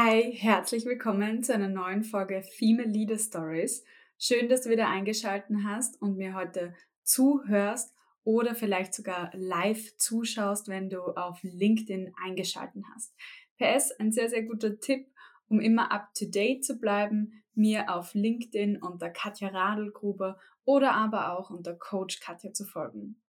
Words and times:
Hi, 0.00 0.32
herzlich 0.32 0.84
willkommen 0.84 1.42
zu 1.42 1.52
einer 1.52 1.66
neuen 1.66 2.04
Folge 2.04 2.44
Female 2.44 2.88
Leader 2.88 3.18
Stories. 3.18 3.84
Schön, 4.16 4.48
dass 4.48 4.62
du 4.62 4.70
wieder 4.70 4.88
eingeschaltet 4.88 5.56
hast 5.64 6.00
und 6.00 6.16
mir 6.16 6.34
heute 6.34 6.72
zuhörst 7.02 7.92
oder 8.22 8.54
vielleicht 8.54 8.94
sogar 8.94 9.32
live 9.34 9.96
zuschaust, 9.96 10.68
wenn 10.68 10.88
du 10.88 11.00
auf 11.00 11.40
LinkedIn 11.42 12.12
eingeschaltet 12.24 12.84
hast. 12.94 13.12
PS, 13.58 13.90
ein 13.98 14.12
sehr, 14.12 14.30
sehr 14.30 14.44
guter 14.44 14.78
Tipp, 14.78 15.08
um 15.48 15.58
immer 15.58 15.90
up 15.90 16.14
to 16.14 16.26
date 16.26 16.64
zu 16.64 16.78
bleiben, 16.78 17.42
mir 17.54 17.92
auf 17.92 18.14
LinkedIn 18.14 18.80
unter 18.80 19.10
Katja 19.10 19.48
Radelgruber 19.48 20.38
oder 20.64 20.94
aber 20.94 21.36
auch 21.36 21.50
unter 21.50 21.74
Coach 21.74 22.20
Katja 22.20 22.52
zu 22.52 22.66
folgen. 22.66 23.20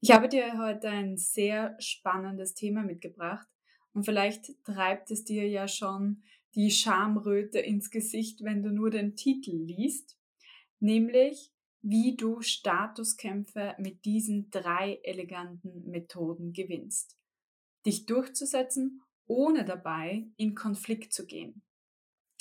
Ich 0.00 0.10
habe 0.10 0.30
dir 0.30 0.56
heute 0.56 0.88
ein 0.88 1.18
sehr 1.18 1.76
spannendes 1.80 2.54
Thema 2.54 2.82
mitgebracht 2.82 3.46
und 3.92 4.04
vielleicht 4.04 4.52
treibt 4.64 5.10
es 5.10 5.24
dir 5.24 5.48
ja 5.48 5.68
schon 5.68 6.22
die 6.54 6.70
Schamröte 6.70 7.58
ins 7.58 7.90
Gesicht, 7.90 8.42
wenn 8.42 8.62
du 8.62 8.70
nur 8.70 8.90
den 8.90 9.16
Titel 9.16 9.56
liest, 9.56 10.18
nämlich 10.80 11.50
wie 11.82 12.16
du 12.16 12.42
Statuskämpfe 12.42 13.74
mit 13.78 14.04
diesen 14.04 14.50
drei 14.50 15.00
eleganten 15.02 15.90
Methoden 15.90 16.52
gewinnst. 16.52 17.18
Dich 17.84 18.06
durchzusetzen, 18.06 19.02
ohne 19.26 19.64
dabei 19.64 20.26
in 20.36 20.54
Konflikt 20.54 21.12
zu 21.12 21.26
gehen. 21.26 21.62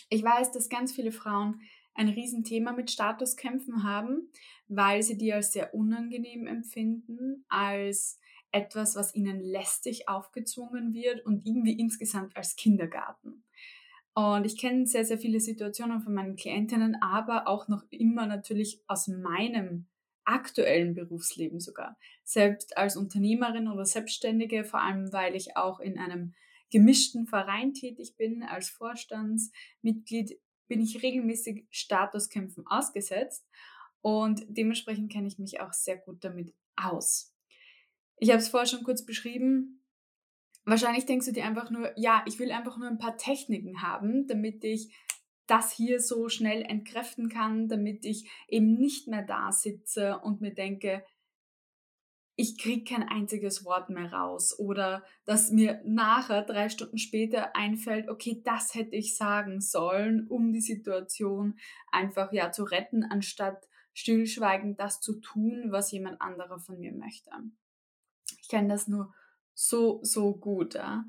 Ich 0.09 0.23
weiß, 0.23 0.51
dass 0.51 0.69
ganz 0.69 0.93
viele 0.93 1.11
Frauen 1.11 1.61
ein 1.93 2.09
Riesenthema 2.09 2.73
mit 2.73 2.91
Statuskämpfen 2.91 3.83
haben, 3.83 4.29
weil 4.67 5.01
sie 5.03 5.17
die 5.17 5.33
als 5.33 5.51
sehr 5.53 5.73
unangenehm 5.73 6.47
empfinden, 6.47 7.45
als 7.49 8.19
etwas, 8.51 8.95
was 8.95 9.15
ihnen 9.15 9.41
lästig 9.41 10.07
aufgezwungen 10.09 10.93
wird 10.93 11.25
und 11.25 11.45
irgendwie 11.45 11.79
insgesamt 11.79 12.35
als 12.35 12.55
Kindergarten. 12.55 13.43
Und 14.13 14.45
ich 14.45 14.57
kenne 14.57 14.85
sehr, 14.85 15.05
sehr 15.05 15.17
viele 15.17 15.39
Situationen 15.39 16.01
von 16.01 16.13
meinen 16.13 16.35
Klientinnen, 16.35 16.97
aber 17.01 17.47
auch 17.47 17.67
noch 17.67 17.83
immer 17.89 18.25
natürlich 18.25 18.81
aus 18.87 19.07
meinem 19.07 19.87
aktuellen 20.25 20.93
Berufsleben 20.93 21.59
sogar. 21.59 21.97
Selbst 22.23 22.77
als 22.77 22.97
Unternehmerin 22.97 23.67
oder 23.67 23.85
Selbstständige, 23.85 24.65
vor 24.65 24.81
allem 24.81 25.11
weil 25.13 25.35
ich 25.35 25.55
auch 25.55 25.79
in 25.79 25.97
einem 25.97 26.33
gemischten 26.71 27.25
Verein 27.25 27.73
tätig 27.73 28.15
bin, 28.17 28.43
als 28.43 28.69
Vorstandsmitglied, 28.69 30.39
bin 30.67 30.81
ich 30.81 31.01
regelmäßig 31.01 31.67
Statuskämpfen 31.69 32.65
ausgesetzt 32.67 33.45
und 34.01 34.43
dementsprechend 34.47 35.11
kenne 35.11 35.27
ich 35.27 35.37
mich 35.37 35.59
auch 35.59 35.73
sehr 35.73 35.97
gut 35.97 36.23
damit 36.23 36.53
aus. 36.75 37.30
Ich 38.21 38.29
habe 38.29 38.37
es 38.37 38.49
vorher 38.49 38.67
schon 38.67 38.83
kurz 38.83 39.03
beschrieben. 39.03 39.83
Wahrscheinlich 40.63 41.07
denkst 41.07 41.25
du 41.25 41.33
dir 41.33 41.43
einfach 41.43 41.71
nur, 41.71 41.91
ja, 41.97 42.23
ich 42.27 42.37
will 42.37 42.51
einfach 42.51 42.77
nur 42.77 42.87
ein 42.87 42.99
paar 42.99 43.17
Techniken 43.17 43.81
haben, 43.81 44.27
damit 44.27 44.63
ich 44.63 44.95
das 45.47 45.71
hier 45.71 45.99
so 45.99 46.29
schnell 46.29 46.61
entkräften 46.61 47.29
kann, 47.29 47.67
damit 47.67 48.05
ich 48.05 48.29
eben 48.47 48.75
nicht 48.75 49.07
mehr 49.07 49.23
da 49.23 49.51
sitze 49.51 50.19
und 50.19 50.39
mir 50.39 50.53
denke, 50.53 51.03
ich 52.35 52.59
kriege 52.59 52.83
kein 52.83 53.09
einziges 53.09 53.65
Wort 53.65 53.89
mehr 53.89 54.13
raus 54.13 54.57
oder 54.57 55.03
dass 55.25 55.49
mir 55.49 55.81
nachher 55.83 56.43
drei 56.43 56.69
Stunden 56.69 56.99
später 56.99 57.55
einfällt, 57.55 58.07
okay, 58.07 58.39
das 58.45 58.75
hätte 58.75 58.95
ich 58.95 59.17
sagen 59.17 59.61
sollen, 59.61 60.27
um 60.27 60.53
die 60.53 60.61
Situation 60.61 61.57
einfach 61.91 62.31
ja 62.33 62.51
zu 62.51 62.65
retten, 62.65 63.03
anstatt 63.03 63.67
stillschweigend 63.93 64.79
das 64.79 65.01
zu 65.01 65.19
tun, 65.19 65.71
was 65.71 65.91
jemand 65.91 66.21
anderer 66.21 66.59
von 66.59 66.79
mir 66.79 66.93
möchte. 66.93 67.31
Kenne 68.51 68.67
das 68.67 68.89
nur 68.89 69.13
so, 69.53 69.99
so 70.03 70.33
gut. 70.33 70.73
Ja? 70.73 71.05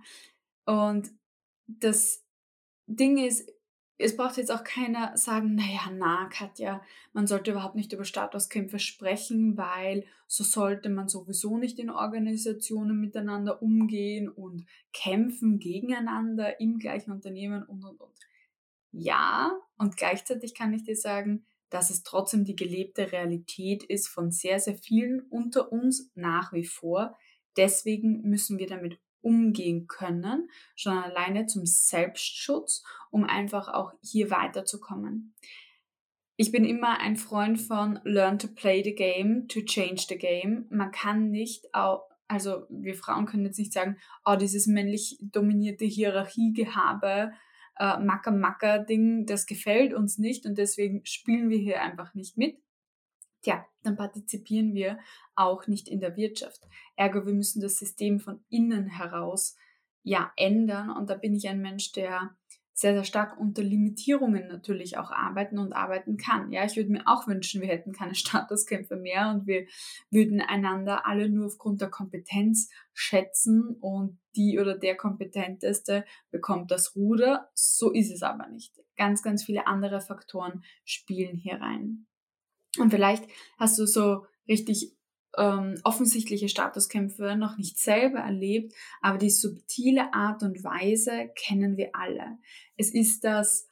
Und 0.65 1.11
das 1.67 2.25
Ding 2.87 3.19
ist, 3.19 3.51
es 3.99 4.17
braucht 4.17 4.37
jetzt 4.37 4.53
auch 4.53 4.63
keiner 4.63 5.17
sagen, 5.17 5.57
naja, 5.57 5.91
na, 5.93 6.29
Katja, 6.33 6.83
man 7.13 7.27
sollte 7.27 7.51
überhaupt 7.51 7.75
nicht 7.75 7.93
über 7.93 8.05
Statuskämpfe 8.05 8.79
sprechen, 8.79 9.57
weil 9.57 10.05
so 10.29 10.45
sollte 10.45 10.89
man 10.89 11.09
sowieso 11.09 11.59
nicht 11.59 11.81
in 11.81 11.91
Organisationen 11.91 13.01
miteinander 13.01 13.61
umgehen 13.61 14.29
und 14.29 14.65
kämpfen 14.93 15.59
gegeneinander 15.59 16.61
im 16.61 16.79
gleichen 16.79 17.11
Unternehmen 17.11 17.65
und, 17.65 17.85
und, 17.85 18.01
und. 18.01 18.15
Ja, 18.93 19.53
und 19.79 19.97
gleichzeitig 19.97 20.55
kann 20.55 20.73
ich 20.75 20.85
dir 20.85 20.97
sagen, 20.97 21.45
dass 21.73 21.91
es 21.91 22.03
trotzdem 22.03 22.45
die 22.45 22.55
gelebte 22.55 23.11
Realität 23.11 23.83
ist 23.83 24.07
von 24.07 24.31
sehr, 24.31 24.61
sehr 24.61 24.77
vielen 24.77 25.21
unter 25.21 25.73
uns 25.73 26.11
nach 26.15 26.53
wie 26.53 26.67
vor. 26.67 27.17
Deswegen 27.57 28.23
müssen 28.23 28.59
wir 28.59 28.67
damit 28.67 28.99
umgehen 29.21 29.87
können, 29.87 30.51
schon 30.75 30.99
alleine 30.99 31.47
zum 31.47 31.65
Selbstschutz, 31.65 32.83
um 33.11 33.25
einfach 33.25 33.69
auch 33.69 33.93
hier 34.03 34.31
weiterzukommen. 34.31 35.35
Ich 36.37 36.51
bin 36.51 36.65
immer 36.65 36.99
ein 36.99 37.17
Freund 37.17 37.61
von 37.61 38.01
Learn 38.05 38.39
to 38.39 38.49
play 38.49 38.83
the 38.83 38.95
game, 38.95 39.47
to 39.49 39.61
change 39.61 40.07
the 40.09 40.19
game. 40.19 40.67
Man 40.71 40.91
kann 40.91 41.31
nicht 41.31 41.73
auch, 41.73 42.09
also 42.27 42.67
wir 42.69 42.95
Frauen 42.95 43.27
können 43.27 43.45
jetzt 43.45 43.59
nicht 43.59 43.73
sagen, 43.73 43.97
oh, 44.25 44.35
dieses 44.35 44.67
männlich 44.67 45.19
dominierte 45.21 45.85
Hierarchiegehabe 45.85 47.33
äh, 47.79 47.99
Macker-Macker-Ding, 47.99 49.27
das 49.27 49.47
gefällt 49.47 49.95
uns 49.95 50.19
nicht 50.19 50.47
und 50.47 50.59
deswegen 50.59 51.05
spielen 51.05 51.49
wir 51.49 51.59
hier 51.59 51.81
einfach 51.83 52.15
nicht 52.15 52.37
mit. 52.37 52.57
Tja, 53.43 53.67
dann 53.83 53.97
partizipieren 53.97 54.75
wir 54.75 54.99
auch 55.35 55.67
nicht 55.67 55.89
in 55.89 56.01
der 56.01 56.17
Wirtschaft. 56.17 56.63
Ergo, 56.97 57.27
wir 57.27 57.35
müssen 57.35 57.61
das 57.61 57.77
System 57.77 58.21
von 58.21 58.45
innen 58.49 58.87
heraus 58.87 59.57
ja 60.05 60.33
ändern 60.37 60.91
und 60.91 61.11
da 61.11 61.15
bin 61.15 61.35
ich 61.35 61.49
ein 61.49 61.61
Mensch, 61.61 61.93
der 61.93 62.37
sehr, 62.75 62.95
sehr 62.95 63.05
stark 63.05 63.39
unter 63.39 63.63
Limitierungen 63.63 64.49
natürlich 64.49 64.97
auch 64.97 65.11
arbeiten 65.11 65.59
und 65.59 65.73
arbeiten 65.73 66.17
kann. 66.17 66.53
Ja, 66.53 66.65
ich 66.65 66.77
würde 66.77 66.91
mir 66.91 67.07
auch 67.07 67.27
wünschen, 67.27 67.61
wir 67.61 67.69
hätten 67.69 67.93
keine 67.93 68.15
Statuskämpfe 68.17 68.97
mehr 68.97 69.31
und 69.31 69.47
wir 69.47 69.67
würden 70.11 70.41
einander 70.41 71.07
alle 71.07 71.29
nur 71.29 71.47
aufgrund 71.47 71.81
der 71.81 71.91
Kompetenz 71.91 72.71
schätzen 72.95 73.77
und 73.81 74.19
die 74.37 74.59
oder 74.59 74.77
der 74.77 74.97
Kompetenteste 74.97 76.05
bekommt 76.31 76.71
das 76.71 76.97
Ruder. 76.97 77.51
So 77.55 77.93
ist 77.93 78.11
es 78.11 78.23
aber 78.23 78.49
nicht. 78.49 78.81
Ganz, 78.97 79.23
ganz 79.23 79.45
viele 79.45 79.67
andere 79.67 80.01
Faktoren 80.01 80.65
spielen 80.85 81.37
hier 81.37 81.61
rein. 81.61 82.07
Und 82.79 82.91
vielleicht 82.91 83.25
hast 83.59 83.79
du 83.79 83.87
so 83.87 84.25
richtig 84.49 84.97
ähm, 85.37 85.81
offensichtliche 85.85 86.49
Statuskämpfe 86.49 87.37
noch 87.37 87.57
nicht 87.57 87.79
selber 87.79 88.19
erlebt, 88.19 88.75
aber 89.01 89.19
die 89.19 89.31
subtile 89.31 90.13
Art 90.13 90.43
und 90.43 90.63
Weise 90.63 91.31
kennen 91.35 91.77
wir 91.77 91.91
alle. 91.95 92.39
Es 92.77 92.93
ist 92.93 93.25
das 93.25 93.69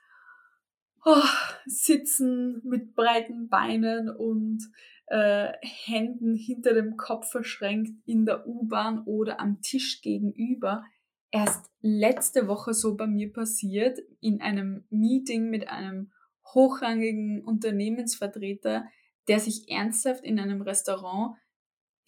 oh, 1.04 1.22
Sitzen 1.66 2.62
mit 2.64 2.94
breiten 2.94 3.48
Beinen 3.48 4.08
und 4.08 4.62
äh, 5.06 5.52
Händen 5.62 6.34
hinter 6.34 6.74
dem 6.74 6.96
Kopf 6.96 7.30
verschränkt 7.30 7.92
in 8.06 8.26
der 8.26 8.46
U-Bahn 8.46 9.02
oder 9.04 9.40
am 9.40 9.60
Tisch 9.60 10.00
gegenüber. 10.02 10.84
Erst 11.30 11.70
letzte 11.80 12.48
Woche 12.48 12.74
so 12.74 12.96
bei 12.96 13.06
mir 13.06 13.32
passiert, 13.32 13.98
in 14.20 14.40
einem 14.40 14.84
Meeting 14.90 15.48
mit 15.48 15.68
einem 15.68 16.12
hochrangigen 16.54 17.44
Unternehmensvertreter, 17.44 18.86
der 19.28 19.40
sich 19.40 19.68
ernsthaft 19.68 20.24
in 20.24 20.38
einem 20.38 20.62
Restaurant 20.62 21.36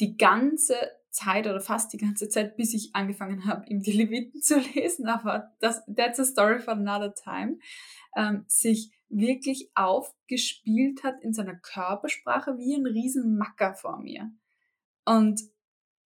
die 0.00 0.16
ganze 0.16 0.75
Zeit 1.10 1.47
oder 1.47 1.60
fast 1.60 1.92
die 1.92 1.98
ganze 1.98 2.28
Zeit, 2.28 2.56
bis 2.56 2.75
ich 2.75 2.94
angefangen 2.94 3.44
habe, 3.44 3.66
ihm 3.69 3.82
die 3.82 3.92
Leviten 3.92 4.41
zu 4.42 4.58
lesen, 4.75 5.06
aber 5.06 5.53
das, 5.60 5.82
that's 5.94 6.19
a 6.19 6.25
story 6.25 6.58
for 6.58 6.72
another 6.72 7.14
time, 7.14 7.58
ähm, 8.16 8.44
sich 8.48 8.91
wirklich 9.08 9.70
aufgespielt 9.75 11.04
hat 11.04 11.20
in 11.20 11.34
seiner 11.34 11.56
Körpersprache 11.56 12.56
wie 12.56 12.74
ein 12.74 12.86
Riesenmacker 12.86 13.74
vor 13.74 13.98
mir. 13.98 14.32
Und 15.04 15.42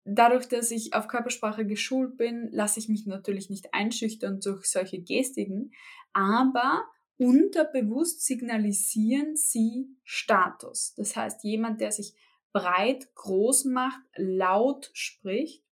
dadurch, 0.06 0.48
dass 0.48 0.72
ich 0.72 0.94
auf 0.94 1.08
Körpersprache 1.08 1.66
geschult 1.66 2.16
bin, 2.16 2.48
lasse 2.52 2.80
ich 2.80 2.88
mich 2.88 3.06
natürlich 3.06 3.50
nicht 3.50 3.74
einschüchtern 3.74 4.40
durch 4.40 4.66
solche 4.66 5.02
Gestiken, 5.02 5.74
aber 6.14 6.86
unterbewusst 7.18 8.26
signalisieren 8.26 9.36
sie 9.36 9.88
Status. 10.04 10.94
Das 10.96 11.16
heißt, 11.16 11.44
jemand, 11.44 11.82
der 11.82 11.92
sich 11.92 12.14
breit, 12.52 13.14
groß 13.16 13.66
macht, 13.66 14.02
laut 14.16 14.90
spricht, 14.94 15.64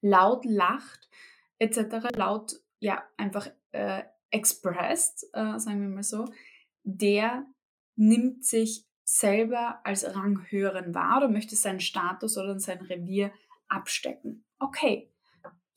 laut 0.00 0.44
lacht, 0.44 1.08
etc., 1.58 2.08
laut, 2.16 2.60
ja, 2.80 3.02
einfach 3.16 3.48
äh, 3.72 4.02
expressed, 4.30 5.24
äh, 5.32 5.58
sagen 5.58 5.80
wir 5.82 5.88
mal 5.88 6.02
so, 6.02 6.26
der 6.82 7.46
nimmt 7.96 8.44
sich 8.44 8.86
selber 9.04 9.80
als 9.84 10.16
Ranghöheren 10.16 10.94
wahr 10.94 11.18
oder 11.18 11.28
möchte 11.28 11.56
seinen 11.56 11.80
Status 11.80 12.36
oder 12.36 12.58
sein 12.58 12.80
Revier 12.82 13.32
abstecken. 13.68 14.44
Okay, 14.58 15.12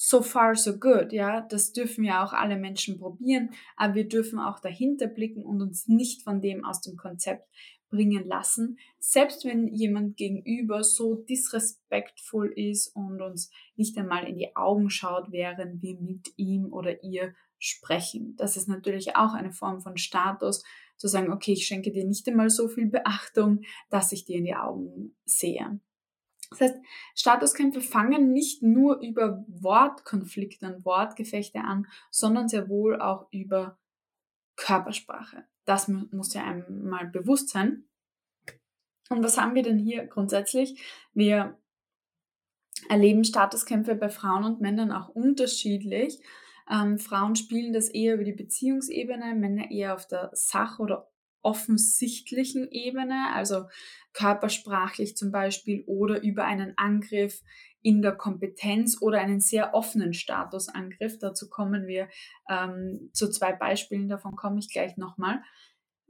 so 0.02 0.22
far 0.22 0.56
so 0.56 0.80
good, 0.80 1.12
ja, 1.12 1.42
das 1.42 1.74
dürfen 1.74 2.06
ja 2.06 2.24
auch 2.24 2.32
alle 2.32 2.56
Menschen 2.56 2.98
probieren, 2.98 3.50
aber 3.76 3.96
wir 3.96 4.08
dürfen 4.08 4.40
auch 4.40 4.60
dahinter 4.62 5.08
blicken 5.08 5.44
und 5.44 5.62
uns 5.62 5.90
nicht 5.90 6.24
von 6.24 6.40
dem 6.40 6.64
aus 6.64 6.80
dem 6.80 6.96
Konzept 6.96 7.46
bringen 7.90 8.26
lassen, 8.26 8.78
selbst 9.00 9.44
wenn 9.44 9.68
jemand 9.68 10.16
gegenüber 10.16 10.86
so 10.86 11.16
disrespektvoll 11.16 12.54
ist 12.56 12.96
und 12.96 13.22
uns 13.22 13.52
nicht 13.76 13.98
einmal 13.98 14.26
in 14.26 14.38
die 14.38 14.56
Augen 14.56 14.90
schaut, 14.90 15.32
während 15.32 15.82
wir 15.82 16.00
mit 16.00 16.30
ihm 16.38 16.72
oder 16.72 17.04
ihr 17.04 17.34
sprechen. 17.58 18.36
Das 18.38 18.56
ist 18.56 18.70
natürlich 18.70 19.18
auch 19.18 19.34
eine 19.34 19.52
Form 19.52 19.82
von 19.82 19.98
Status, 19.98 20.64
zu 20.96 21.08
sagen, 21.08 21.34
okay, 21.34 21.54
ich 21.54 21.66
schenke 21.66 21.92
dir 21.92 22.06
nicht 22.06 22.28
einmal 22.28 22.50
so 22.50 22.70
viel 22.70 22.88
Beachtung, 22.88 23.62
dass 23.90 24.14
ich 24.14 24.24
dir 24.24 24.38
in 24.38 24.46
die 24.46 24.56
Augen 24.56 25.18
sehe. 25.26 25.82
Das 26.52 26.62
heißt, 26.62 26.78
Statuskämpfe 27.16 27.82
fangen 27.82 28.34
nicht 28.34 28.64
nur 28.64 29.00
über 29.02 29.46
Wortkonflikte 29.48 30.66
und 30.66 30.86
Wortgefechte 30.86 31.60
an, 31.60 31.88
sondern 32.10 32.50
sehr 32.50 32.70
wohl 32.70 33.00
auch 33.00 33.28
über 33.32 33.78
Körpersprache. 34.56 35.46
Das 35.66 35.88
muss 35.88 36.34
ja 36.34 36.44
einmal 36.44 37.08
bewusst 37.08 37.50
sein. 37.50 37.86
Und 39.10 39.24
was 39.24 39.38
haben 39.38 39.56
wir 39.56 39.64
denn 39.64 39.78
hier 39.78 40.06
grundsätzlich? 40.08 40.82
Wir 41.14 41.58
erleben 42.90 43.24
Statuskämpfe 43.24 43.96
bei 43.96 44.10
Frauen 44.10 44.44
und 44.44 44.62
Männern 44.62 44.92
auch 44.92 45.10
unterschiedlich. 45.10 46.20
Ähm, 46.70 47.00
Frauen 47.00 47.36
spielen 47.36 47.74
das 47.74 47.90
eher 47.90 48.16
über 48.16 48.24
die 48.24 48.34
Beziehungsebene, 48.34 49.34
Männer 49.36 49.72
eher 49.72 49.96
auf 49.96 50.08
der 50.08 50.30
Sach- 50.34 50.80
oder 50.80 51.10
offensichtlichen 51.42 52.68
Ebene, 52.72 53.34
also 53.34 53.66
körpersprachlich 54.14 55.16
zum 55.16 55.32
Beispiel 55.32 55.84
oder 55.86 56.22
über 56.22 56.46
einen 56.46 56.74
Angriff 56.78 57.42
in 57.82 58.02
der 58.02 58.14
Kompetenz 58.14 59.02
oder 59.02 59.20
einen 59.20 59.40
sehr 59.40 59.74
offenen 59.74 60.14
Statusangriff. 60.14 61.18
Dazu 61.20 61.50
kommen 61.50 61.88
wir 61.88 62.10
ähm, 62.50 63.10
zu 63.14 63.30
zwei 63.30 63.54
Beispielen, 63.54 64.10
davon 64.10 64.36
komme 64.36 64.60
ich 64.60 64.70
gleich 64.72 64.98
nochmal. 64.98 65.42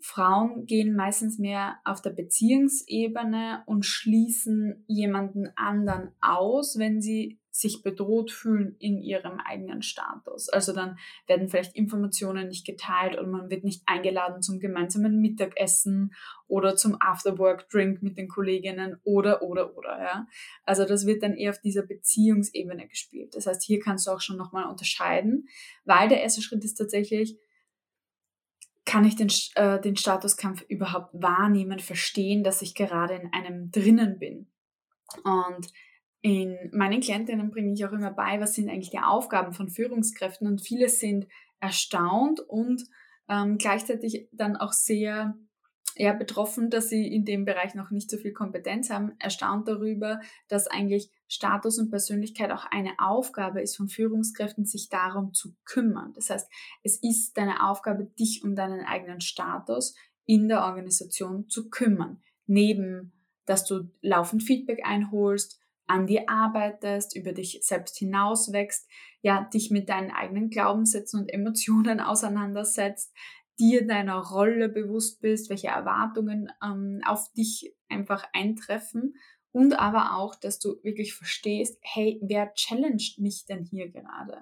Frauen 0.01 0.65
gehen 0.65 0.95
meistens 0.95 1.39
mehr 1.39 1.79
auf 1.83 2.01
der 2.01 2.11
Beziehungsebene 2.11 3.63
und 3.65 3.85
schließen 3.85 4.83
jemanden 4.87 5.49
anderen 5.55 6.11
aus, 6.21 6.77
wenn 6.79 7.01
sie 7.01 7.38
sich 7.51 7.81
bedroht 7.81 8.31
fühlen 8.31 8.75
in 8.79 9.01
ihrem 9.01 9.39
eigenen 9.39 9.81
Status. 9.81 10.49
Also 10.49 10.73
dann 10.73 10.97
werden 11.27 11.49
vielleicht 11.49 11.75
Informationen 11.75 12.47
nicht 12.47 12.65
geteilt 12.65 13.17
oder 13.17 13.27
man 13.27 13.49
wird 13.49 13.63
nicht 13.63 13.81
eingeladen 13.85 14.41
zum 14.41 14.59
gemeinsamen 14.59 15.19
Mittagessen 15.19 16.13
oder 16.47 16.75
zum 16.75 16.97
Afterwork-Drink 16.99 18.03
mit 18.03 18.17
den 18.17 18.27
Kolleginnen 18.27 18.97
oder, 19.03 19.41
oder, 19.41 19.75
oder, 19.75 19.99
ja. 19.99 20.27
Also 20.63 20.85
das 20.85 21.05
wird 21.05 21.23
dann 21.23 21.35
eher 21.35 21.51
auf 21.51 21.59
dieser 21.59 21.83
Beziehungsebene 21.83 22.87
gespielt. 22.87 23.35
Das 23.35 23.47
heißt, 23.47 23.63
hier 23.63 23.79
kannst 23.79 24.07
du 24.07 24.11
auch 24.11 24.21
schon 24.21 24.37
nochmal 24.37 24.69
unterscheiden, 24.69 25.47
weil 25.85 26.07
der 26.07 26.21
erste 26.21 26.41
Schritt 26.41 26.63
ist 26.63 26.75
tatsächlich, 26.75 27.37
kann 28.85 29.05
ich 29.05 29.15
den, 29.15 29.31
äh, 29.55 29.79
den 29.79 29.95
Statuskampf 29.95 30.63
überhaupt 30.67 31.09
wahrnehmen, 31.13 31.79
verstehen, 31.79 32.43
dass 32.43 32.61
ich 32.61 32.73
gerade 32.73 33.15
in 33.15 33.31
einem 33.33 33.71
drinnen 33.71 34.17
bin. 34.17 34.47
Und 35.23 35.71
in 36.21 36.57
meinen 36.73 37.01
Klientinnen 37.01 37.49
bringe 37.49 37.73
ich 37.73 37.85
auch 37.85 37.91
immer 37.91 38.11
bei, 38.11 38.39
was 38.41 38.55
sind 38.55 38.69
eigentlich 38.69 38.91
die 38.91 38.99
Aufgaben 38.99 39.53
von 39.53 39.69
Führungskräften 39.69 40.47
und 40.47 40.61
viele 40.61 40.89
sind 40.89 41.27
erstaunt 41.59 42.41
und 42.41 42.83
ähm, 43.29 43.57
gleichzeitig 43.57 44.27
dann 44.31 44.57
auch 44.57 44.73
sehr 44.73 45.37
eher 45.95 46.13
betroffen, 46.13 46.69
dass 46.69 46.89
sie 46.89 47.07
in 47.07 47.25
dem 47.25 47.45
Bereich 47.45 47.75
noch 47.75 47.91
nicht 47.91 48.09
so 48.09 48.17
viel 48.17 48.31
Kompetenz 48.31 48.89
haben, 48.89 49.13
erstaunt 49.19 49.67
darüber, 49.67 50.21
dass 50.47 50.67
eigentlich 50.67 51.11
Status 51.27 51.77
und 51.77 51.89
Persönlichkeit 51.89 52.51
auch 52.51 52.65
eine 52.71 52.93
Aufgabe 52.99 53.61
ist 53.61 53.75
von 53.75 53.89
Führungskräften, 53.89 54.65
sich 54.65 54.89
darum 54.89 55.33
zu 55.33 55.55
kümmern. 55.65 56.13
Das 56.15 56.29
heißt, 56.29 56.49
es 56.83 57.01
ist 57.03 57.37
deine 57.37 57.67
Aufgabe, 57.69 58.05
dich 58.17 58.43
um 58.43 58.55
deinen 58.55 58.85
eigenen 58.85 59.21
Status 59.21 59.93
in 60.25 60.47
der 60.47 60.63
Organisation 60.63 61.49
zu 61.49 61.69
kümmern. 61.69 62.21
Neben, 62.45 63.11
dass 63.45 63.65
du 63.65 63.91
laufend 64.01 64.43
Feedback 64.43 64.79
einholst, 64.85 65.59
an 65.89 66.05
dir 66.05 66.29
arbeitest, 66.29 67.15
über 67.15 67.33
dich 67.33 67.59
selbst 67.63 67.97
hinauswächst, 67.97 68.87
ja, 69.21 69.49
dich 69.53 69.71
mit 69.71 69.89
deinen 69.89 70.11
eigenen 70.11 70.49
Glaubenssätzen 70.49 71.19
und 71.19 71.29
Emotionen 71.29 71.99
auseinandersetzt, 71.99 73.13
dir 73.59 73.85
deiner 73.85 74.19
Rolle 74.19 74.69
bewusst 74.69 75.19
bist, 75.19 75.49
welche 75.49 75.67
Erwartungen 75.67 76.49
ähm, 76.63 77.01
auf 77.05 77.31
dich 77.33 77.75
einfach 77.89 78.23
eintreffen 78.33 79.15
und 79.51 79.73
aber 79.73 80.15
auch, 80.15 80.35
dass 80.35 80.59
du 80.59 80.75
wirklich 80.83 81.15
verstehst, 81.15 81.79
hey, 81.81 82.19
wer 82.21 82.53
challenged 82.53 83.17
mich 83.19 83.45
denn 83.45 83.63
hier 83.63 83.89
gerade? 83.89 84.39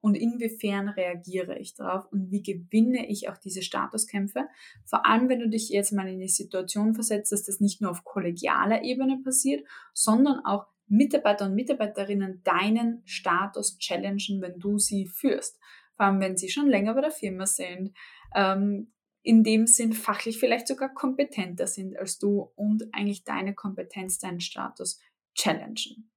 Und 0.00 0.14
inwiefern 0.14 0.88
reagiere 0.88 1.58
ich 1.58 1.74
darauf 1.74 2.10
und 2.12 2.30
wie 2.30 2.42
gewinne 2.42 3.08
ich 3.08 3.28
auch 3.28 3.38
diese 3.38 3.62
Statuskämpfe? 3.62 4.46
Vor 4.84 5.04
allem, 5.04 5.28
wenn 5.28 5.40
du 5.40 5.48
dich 5.48 5.68
jetzt 5.68 5.92
mal 5.92 6.08
in 6.08 6.20
die 6.20 6.28
Situation 6.28 6.94
versetzt, 6.94 7.32
dass 7.32 7.44
das 7.44 7.60
nicht 7.60 7.80
nur 7.80 7.90
auf 7.90 8.04
kollegialer 8.04 8.82
Ebene 8.82 9.20
passiert, 9.22 9.66
sondern 9.92 10.44
auch 10.44 10.66
Mitarbeiter 10.88 11.46
und 11.46 11.54
Mitarbeiterinnen 11.54 12.42
deinen 12.44 13.02
Status 13.04 13.78
challengen, 13.78 14.40
wenn 14.40 14.58
du 14.58 14.78
sie 14.78 15.06
führst. 15.06 15.58
Vor 15.96 16.06
allem, 16.06 16.20
wenn 16.20 16.36
sie 16.36 16.48
schon 16.48 16.68
länger 16.68 16.94
bei 16.94 17.00
der 17.00 17.10
Firma 17.10 17.46
sind, 17.46 17.96
ähm, 18.34 18.92
in 19.22 19.42
dem 19.42 19.66
Sinn 19.66 19.92
fachlich 19.92 20.38
vielleicht 20.38 20.68
sogar 20.68 20.94
kompetenter 20.94 21.66
sind 21.66 21.98
als 21.98 22.18
du 22.18 22.52
und 22.54 22.84
eigentlich 22.92 23.24
deine 23.24 23.54
Kompetenz, 23.54 24.18
deinen 24.18 24.40
Status 24.40 25.00
challengen. 25.34 26.10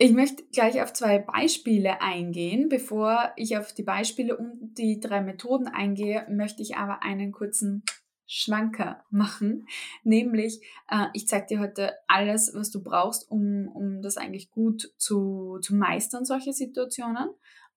Ich 0.00 0.12
möchte 0.12 0.44
gleich 0.52 0.80
auf 0.80 0.92
zwei 0.92 1.18
Beispiele 1.18 2.00
eingehen. 2.00 2.68
Bevor 2.68 3.32
ich 3.36 3.56
auf 3.56 3.72
die 3.72 3.82
Beispiele 3.82 4.36
und 4.36 4.74
die 4.78 5.00
drei 5.00 5.20
Methoden 5.20 5.66
eingehe, 5.66 6.24
möchte 6.30 6.62
ich 6.62 6.76
aber 6.76 7.02
einen 7.02 7.32
kurzen 7.32 7.82
Schwanker 8.28 9.04
machen. 9.10 9.66
Nämlich, 10.04 10.60
äh, 10.88 11.06
ich 11.14 11.26
zeige 11.26 11.46
dir 11.46 11.60
heute 11.60 11.94
alles, 12.06 12.52
was 12.54 12.70
du 12.70 12.82
brauchst, 12.82 13.28
um, 13.30 13.68
um 13.68 14.02
das 14.02 14.16
eigentlich 14.16 14.50
gut 14.50 14.92
zu, 14.98 15.58
zu 15.60 15.74
meistern, 15.74 16.24
solche 16.24 16.52
Situationen. 16.52 17.30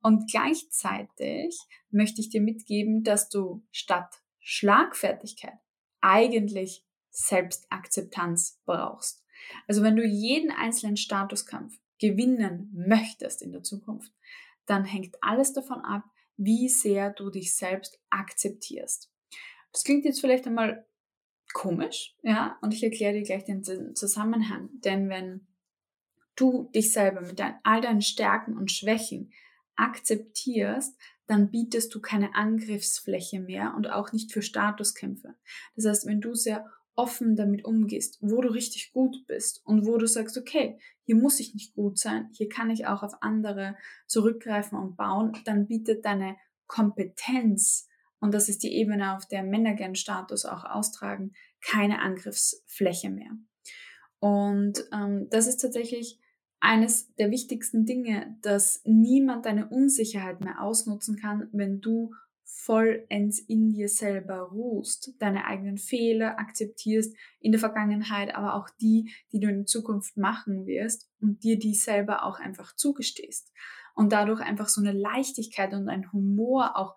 Und 0.03 0.29
gleichzeitig 0.29 1.57
möchte 1.89 2.21
ich 2.21 2.29
dir 2.29 2.41
mitgeben, 2.41 3.03
dass 3.03 3.29
du 3.29 3.63
statt 3.71 4.21
Schlagfertigkeit 4.39 5.57
eigentlich 6.01 6.83
Selbstakzeptanz 7.11 8.59
brauchst. 8.65 9.23
Also 9.67 9.83
wenn 9.83 9.95
du 9.95 10.05
jeden 10.05 10.51
einzelnen 10.51 10.97
Statuskampf 10.97 11.79
gewinnen 11.99 12.71
möchtest 12.73 13.41
in 13.41 13.51
der 13.51 13.63
Zukunft, 13.63 14.11
dann 14.65 14.85
hängt 14.85 15.15
alles 15.21 15.53
davon 15.53 15.81
ab, 15.81 16.03
wie 16.37 16.69
sehr 16.69 17.11
du 17.11 17.29
dich 17.29 17.55
selbst 17.55 17.99
akzeptierst. 18.09 19.10
Das 19.71 19.83
klingt 19.83 20.05
jetzt 20.05 20.21
vielleicht 20.21 20.47
einmal 20.47 20.85
komisch, 21.53 22.15
ja, 22.23 22.57
und 22.61 22.73
ich 22.73 22.83
erkläre 22.83 23.13
dir 23.13 23.23
gleich 23.23 23.43
den 23.45 23.63
Zusammenhang. 23.63 24.69
Denn 24.73 25.09
wenn 25.09 25.47
du 26.35 26.69
dich 26.73 26.93
selber 26.93 27.21
mit 27.21 27.39
dein, 27.39 27.55
all 27.63 27.81
deinen 27.81 28.01
Stärken 28.01 28.57
und 28.57 28.71
Schwächen 28.71 29.31
akzeptierst, 29.75 30.97
dann 31.27 31.49
bietest 31.49 31.93
du 31.93 32.01
keine 32.01 32.35
Angriffsfläche 32.35 33.39
mehr 33.39 33.73
und 33.75 33.89
auch 33.89 34.11
nicht 34.11 34.31
für 34.31 34.41
Statuskämpfe. 34.41 35.35
Das 35.75 35.85
heißt, 35.85 36.07
wenn 36.07 36.21
du 36.21 36.35
sehr 36.35 36.69
offen 36.95 37.35
damit 37.35 37.63
umgehst, 37.63 38.17
wo 38.21 38.41
du 38.41 38.49
richtig 38.49 38.91
gut 38.91 39.25
bist 39.27 39.65
und 39.65 39.85
wo 39.85 39.97
du 39.97 40.07
sagst, 40.07 40.37
okay, 40.37 40.77
hier 41.03 41.15
muss 41.15 41.39
ich 41.39 41.53
nicht 41.53 41.73
gut 41.73 41.97
sein, 41.97 42.29
hier 42.33 42.49
kann 42.49 42.69
ich 42.69 42.85
auch 42.85 43.01
auf 43.01 43.13
andere 43.21 43.77
zurückgreifen 44.07 44.77
und 44.77 44.97
bauen, 44.97 45.31
dann 45.45 45.67
bietet 45.67 46.05
deine 46.05 46.35
Kompetenz, 46.67 47.87
und 48.21 48.33
das 48.33 48.47
ist 48.47 48.63
die 48.63 48.73
Ebene, 48.73 49.17
auf 49.17 49.27
der 49.27 49.43
Männer 49.43 49.73
gern 49.73 49.95
Status 49.95 50.45
auch 50.45 50.63
austragen, 50.63 51.33
keine 51.59 51.99
Angriffsfläche 51.99 53.09
mehr. 53.09 53.31
Und 54.19 54.85
ähm, 54.93 55.27
das 55.31 55.47
ist 55.47 55.57
tatsächlich 55.57 56.19
eines 56.59 57.13
der 57.15 57.31
wichtigsten 57.31 57.85
Dinge, 57.85 58.37
dass 58.43 58.81
niemand 58.85 59.47
deine 59.47 59.67
Unsicherheit 59.67 60.41
mehr 60.41 60.61
ausnutzen 60.61 61.17
kann, 61.17 61.49
wenn 61.51 61.81
du 61.81 62.11
vollends 62.43 63.39
in 63.39 63.69
dir 63.69 63.89
selber 63.89 64.41
ruhst, 64.41 65.15
deine 65.17 65.45
eigenen 65.45 65.79
Fehler 65.79 66.37
akzeptierst 66.37 67.15
in 67.39 67.51
der 67.51 67.59
Vergangenheit, 67.59 68.35
aber 68.35 68.53
auch 68.53 68.69
die, 68.79 69.11
die 69.31 69.39
du 69.39 69.49
in 69.49 69.65
Zukunft 69.65 70.17
machen 70.17 70.67
wirst 70.67 71.09
und 71.19 71.43
dir 71.43 71.57
die 71.57 71.73
selber 71.73 72.23
auch 72.23 72.39
einfach 72.39 72.75
zugestehst 72.75 73.51
und 73.95 74.11
dadurch 74.11 74.41
einfach 74.41 74.67
so 74.67 74.81
eine 74.81 74.91
Leichtigkeit 74.91 75.73
und 75.73 75.89
ein 75.89 76.11
Humor 76.11 76.77
auch 76.77 76.95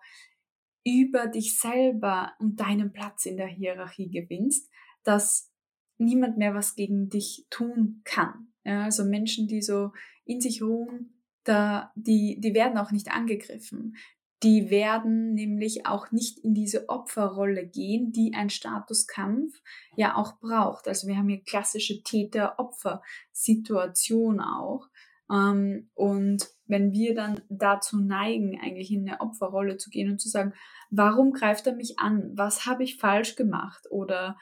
über 0.85 1.27
dich 1.27 1.59
selber 1.59 2.33
und 2.39 2.59
deinen 2.59 2.93
Platz 2.93 3.25
in 3.25 3.37
der 3.37 3.47
Hierarchie 3.47 4.09
gewinnst, 4.09 4.69
dass 5.03 5.51
niemand 5.97 6.37
mehr 6.37 6.53
was 6.53 6.75
gegen 6.75 7.09
dich 7.09 7.47
tun 7.49 8.01
kann. 8.05 8.53
Ja, 8.63 8.83
also 8.83 9.03
Menschen, 9.03 9.47
die 9.47 9.61
so 9.61 9.91
in 10.25 10.41
sich 10.41 10.61
ruhen, 10.61 11.21
da, 11.43 11.91
die, 11.95 12.39
die 12.39 12.53
werden 12.53 12.77
auch 12.77 12.91
nicht 12.91 13.11
angegriffen. 13.11 13.95
Die 14.43 14.69
werden 14.69 15.33
nämlich 15.33 15.87
auch 15.87 16.11
nicht 16.11 16.39
in 16.39 16.53
diese 16.53 16.89
Opferrolle 16.89 17.65
gehen, 17.65 18.11
die 18.11 18.33
ein 18.35 18.49
Statuskampf 18.49 19.61
ja 19.95 20.15
auch 20.15 20.39
braucht. 20.39 20.87
Also 20.87 21.07
wir 21.07 21.17
haben 21.17 21.29
hier 21.29 21.43
klassische 21.43 22.03
Täter-Opfer-Situation 22.03 24.39
auch. 24.39 24.87
Ähm, 25.29 25.89
und 25.93 26.47
wenn 26.67 26.91
wir 26.91 27.15
dann 27.15 27.41
dazu 27.49 27.99
neigen, 27.99 28.59
eigentlich 28.61 28.91
in 28.91 29.07
eine 29.07 29.21
Opferrolle 29.21 29.77
zu 29.77 29.89
gehen 29.89 30.11
und 30.11 30.19
zu 30.19 30.29
sagen, 30.29 30.53
warum 30.89 31.31
greift 31.31 31.67
er 31.67 31.75
mich 31.75 31.99
an? 31.99 32.31
Was 32.35 32.65
habe 32.65 32.83
ich 32.83 32.97
falsch 32.97 33.35
gemacht? 33.35 33.85
Oder 33.89 34.37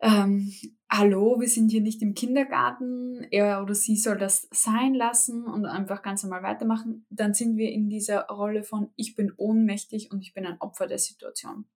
ähm, 0.00 0.52
hallo, 0.90 1.40
wir 1.40 1.48
sind 1.48 1.70
hier 1.70 1.80
nicht 1.80 2.02
im 2.02 2.14
Kindergarten, 2.14 3.26
er 3.30 3.62
oder 3.62 3.74
sie 3.74 3.96
soll 3.96 4.18
das 4.18 4.48
sein 4.52 4.94
lassen 4.94 5.46
und 5.46 5.64
einfach 5.66 6.02
ganz 6.02 6.22
normal 6.22 6.42
weitermachen, 6.42 7.06
dann 7.10 7.32
sind 7.32 7.56
wir 7.56 7.70
in 7.70 7.88
dieser 7.88 8.26
Rolle 8.26 8.64
von 8.64 8.90
ich 8.96 9.16
bin 9.16 9.32
ohnmächtig 9.36 10.10
und 10.12 10.20
ich 10.20 10.34
bin 10.34 10.46
ein 10.46 10.60
Opfer 10.60 10.86
der 10.86 10.98
Situation. 10.98 11.66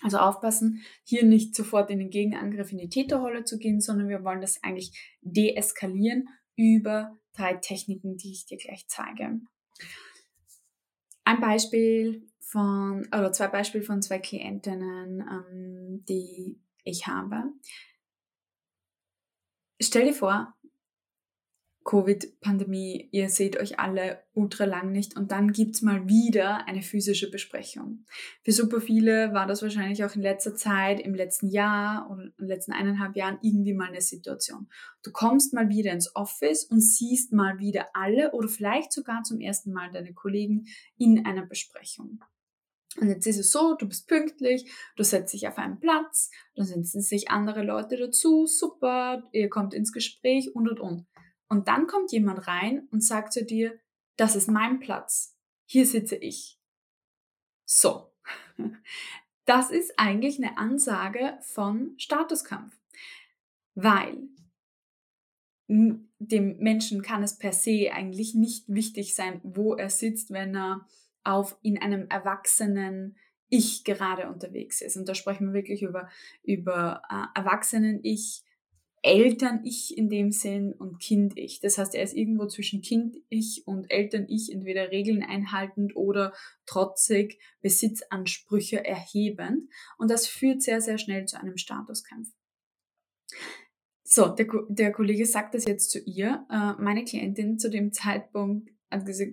Also 0.00 0.18
aufpassen, 0.18 0.82
hier 1.02 1.24
nicht 1.24 1.56
sofort 1.56 1.90
in 1.90 1.98
den 1.98 2.10
Gegenangriff 2.10 2.70
in 2.70 2.78
die 2.78 2.88
Täterrolle 2.88 3.44
zu 3.44 3.58
gehen, 3.58 3.80
sondern 3.80 4.08
wir 4.08 4.24
wollen 4.24 4.40
das 4.40 4.62
eigentlich 4.62 5.16
deeskalieren 5.22 6.28
über 6.56 7.18
Techniken, 7.60 8.16
die 8.16 8.32
ich 8.32 8.46
dir 8.46 8.58
gleich 8.58 8.86
zeige. 8.88 9.40
Ein 11.24 11.40
Beispiel 11.40 12.26
von, 12.40 13.06
oder 13.08 13.32
zwei 13.32 13.48
Beispiele 13.48 13.84
von 13.84 14.02
zwei 14.02 14.18
Klientinnen, 14.18 15.20
ähm, 15.20 16.04
die 16.08 16.58
ich 16.84 17.06
habe. 17.06 17.44
Stell 19.80 20.06
dir 20.06 20.14
vor, 20.14 20.54
Covid-Pandemie, 21.88 23.08
ihr 23.12 23.30
seht 23.30 23.58
euch 23.58 23.78
alle 23.78 24.22
ultra 24.34 24.66
lang 24.66 24.92
nicht 24.92 25.16
und 25.16 25.32
dann 25.32 25.52
gibt's 25.52 25.80
mal 25.80 26.06
wieder 26.06 26.68
eine 26.68 26.82
physische 26.82 27.30
Besprechung. 27.30 28.04
Für 28.44 28.52
super 28.52 28.82
viele 28.82 29.32
war 29.32 29.46
das 29.46 29.62
wahrscheinlich 29.62 30.04
auch 30.04 30.14
in 30.14 30.20
letzter 30.20 30.54
Zeit, 30.54 31.00
im 31.00 31.14
letzten 31.14 31.48
Jahr 31.48 32.10
oder 32.10 32.24
in 32.24 32.32
den 32.40 32.46
letzten 32.46 32.72
eineinhalb 32.72 33.16
Jahren 33.16 33.38
irgendwie 33.40 33.72
mal 33.72 33.88
eine 33.88 34.02
Situation. 34.02 34.68
Du 35.02 35.12
kommst 35.12 35.54
mal 35.54 35.70
wieder 35.70 35.92
ins 35.92 36.14
Office 36.14 36.64
und 36.64 36.82
siehst 36.82 37.32
mal 37.32 37.58
wieder 37.58 37.86
alle 37.94 38.32
oder 38.32 38.48
vielleicht 38.48 38.92
sogar 38.92 39.22
zum 39.22 39.40
ersten 39.40 39.72
Mal 39.72 39.90
deine 39.90 40.12
Kollegen 40.12 40.66
in 40.98 41.24
einer 41.24 41.46
Besprechung. 41.46 42.22
Und 43.00 43.08
jetzt 43.08 43.26
ist 43.26 43.38
es 43.38 43.50
so, 43.50 43.76
du 43.76 43.88
bist 43.88 44.08
pünktlich, 44.08 44.70
du 44.96 45.04
setzt 45.04 45.32
dich 45.32 45.48
auf 45.48 45.56
einen 45.56 45.80
Platz, 45.80 46.30
dann 46.54 46.66
setzen 46.66 47.00
sich 47.00 47.30
andere 47.30 47.62
Leute 47.62 47.96
dazu, 47.96 48.46
super, 48.46 49.22
ihr 49.32 49.48
kommt 49.48 49.72
ins 49.72 49.92
Gespräch 49.92 50.54
und 50.54 50.68
und 50.68 50.80
und. 50.80 51.06
Und 51.48 51.68
dann 51.68 51.86
kommt 51.86 52.12
jemand 52.12 52.46
rein 52.46 52.88
und 52.90 53.02
sagt 53.02 53.32
zu 53.32 53.44
dir, 53.44 53.78
das 54.16 54.36
ist 54.36 54.48
mein 54.48 54.80
Platz. 54.80 55.36
Hier 55.66 55.86
sitze 55.86 56.16
ich. 56.16 56.58
So. 57.64 58.12
Das 59.44 59.70
ist 59.70 59.94
eigentlich 59.98 60.36
eine 60.36 60.58
Ansage 60.58 61.38
von 61.40 61.94
Statuskampf. 61.96 62.78
Weil 63.74 64.28
dem 65.68 66.58
Menschen 66.58 67.00
kann 67.00 67.22
es 67.22 67.38
per 67.38 67.52
se 67.52 67.90
eigentlich 67.90 68.34
nicht 68.34 68.68
wichtig 68.68 69.14
sein, 69.14 69.40
wo 69.42 69.74
er 69.74 69.88
sitzt, 69.88 70.32
wenn 70.32 70.54
er 70.54 70.86
auf 71.24 71.56
in 71.62 71.80
einem 71.80 72.08
erwachsenen 72.08 73.16
Ich 73.48 73.84
gerade 73.84 74.28
unterwegs 74.28 74.82
ist. 74.82 74.98
Und 74.98 75.08
da 75.08 75.14
sprechen 75.14 75.48
wir 75.48 75.54
wirklich 75.54 75.82
über, 75.82 76.10
über 76.42 77.00
äh, 77.08 77.38
Erwachsenen-Ich, 77.38 78.42
Eltern-Ich 79.02 79.96
in 79.96 80.08
dem 80.08 80.30
Sinn 80.30 80.72
und 80.72 80.98
Kind-Ich. 81.00 81.60
Das 81.60 81.78
heißt, 81.78 81.94
er 81.94 82.02
ist 82.02 82.14
irgendwo 82.14 82.46
zwischen 82.46 82.82
Kind-Ich 82.82 83.62
und 83.66 83.90
Eltern-Ich, 83.90 84.52
entweder 84.52 84.90
Regeln 84.90 85.22
einhaltend 85.22 85.96
oder 85.96 86.32
trotzig, 86.66 87.38
Besitzansprüche 87.60 88.84
erhebend. 88.84 89.70
Und 89.98 90.10
das 90.10 90.26
führt 90.26 90.62
sehr, 90.62 90.80
sehr 90.80 90.98
schnell 90.98 91.26
zu 91.26 91.40
einem 91.40 91.56
Statuskampf. 91.56 92.28
So, 94.04 94.28
der, 94.28 94.46
der 94.68 94.92
Kollege 94.92 95.26
sagt 95.26 95.54
das 95.54 95.66
jetzt 95.66 95.90
zu 95.90 95.98
ihr. 96.00 96.46
Äh, 96.50 96.80
meine 96.82 97.04
Klientin 97.04 97.58
zu 97.58 97.68
dem 97.70 97.92
Zeitpunkt 97.92 98.70
hat 98.90 99.04
gesagt, 99.04 99.32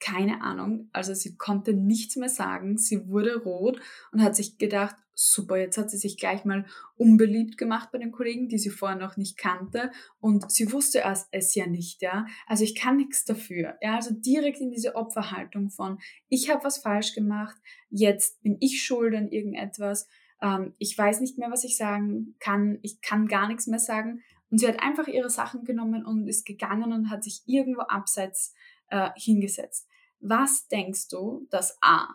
keine 0.00 0.40
Ahnung, 0.40 0.88
also 0.92 1.12
sie 1.14 1.36
konnte 1.36 1.74
nichts 1.74 2.16
mehr 2.16 2.30
sagen, 2.30 2.78
sie 2.78 3.08
wurde 3.08 3.42
rot 3.42 3.80
und 4.12 4.22
hat 4.22 4.34
sich 4.34 4.56
gedacht, 4.56 4.96
super, 5.20 5.58
jetzt 5.58 5.76
hat 5.76 5.90
sie 5.90 5.98
sich 5.98 6.16
gleich 6.16 6.46
mal 6.46 6.64
unbeliebt 6.96 7.58
gemacht 7.58 7.90
bei 7.92 7.98
den 7.98 8.10
Kollegen, 8.10 8.48
die 8.48 8.56
sie 8.56 8.70
vorher 8.70 8.96
noch 8.96 9.18
nicht 9.18 9.36
kannte 9.36 9.90
und 10.18 10.50
sie 10.50 10.72
wusste 10.72 11.02
es 11.30 11.54
ja 11.54 11.66
nicht, 11.66 12.00
ja. 12.00 12.24
Also 12.46 12.64
ich 12.64 12.74
kann 12.74 12.96
nichts 12.96 13.26
dafür, 13.26 13.76
ja. 13.82 13.96
Also 13.96 14.14
direkt 14.14 14.60
in 14.60 14.70
diese 14.70 14.96
Opferhaltung 14.96 15.68
von, 15.68 15.98
ich 16.30 16.48
habe 16.48 16.64
was 16.64 16.78
falsch 16.78 17.14
gemacht, 17.14 17.56
jetzt 17.90 18.42
bin 18.42 18.56
ich 18.60 18.82
schuld 18.82 19.14
an 19.14 19.28
irgendetwas, 19.28 20.08
ähm, 20.40 20.74
ich 20.78 20.96
weiß 20.96 21.20
nicht 21.20 21.36
mehr, 21.36 21.50
was 21.50 21.64
ich 21.64 21.76
sagen 21.76 22.34
kann, 22.38 22.78
ich 22.80 23.02
kann 23.02 23.28
gar 23.28 23.46
nichts 23.46 23.66
mehr 23.66 23.78
sagen 23.78 24.22
und 24.50 24.58
sie 24.58 24.68
hat 24.68 24.80
einfach 24.80 25.06
ihre 25.06 25.30
Sachen 25.30 25.64
genommen 25.64 26.06
und 26.06 26.28
ist 26.28 26.46
gegangen 26.46 26.94
und 26.94 27.10
hat 27.10 27.24
sich 27.24 27.42
irgendwo 27.44 27.82
abseits 27.82 28.54
äh, 28.88 29.10
hingesetzt. 29.16 29.86
Was 30.20 30.66
denkst 30.68 31.08
du, 31.08 31.46
dass 31.50 31.76
A, 31.82 32.08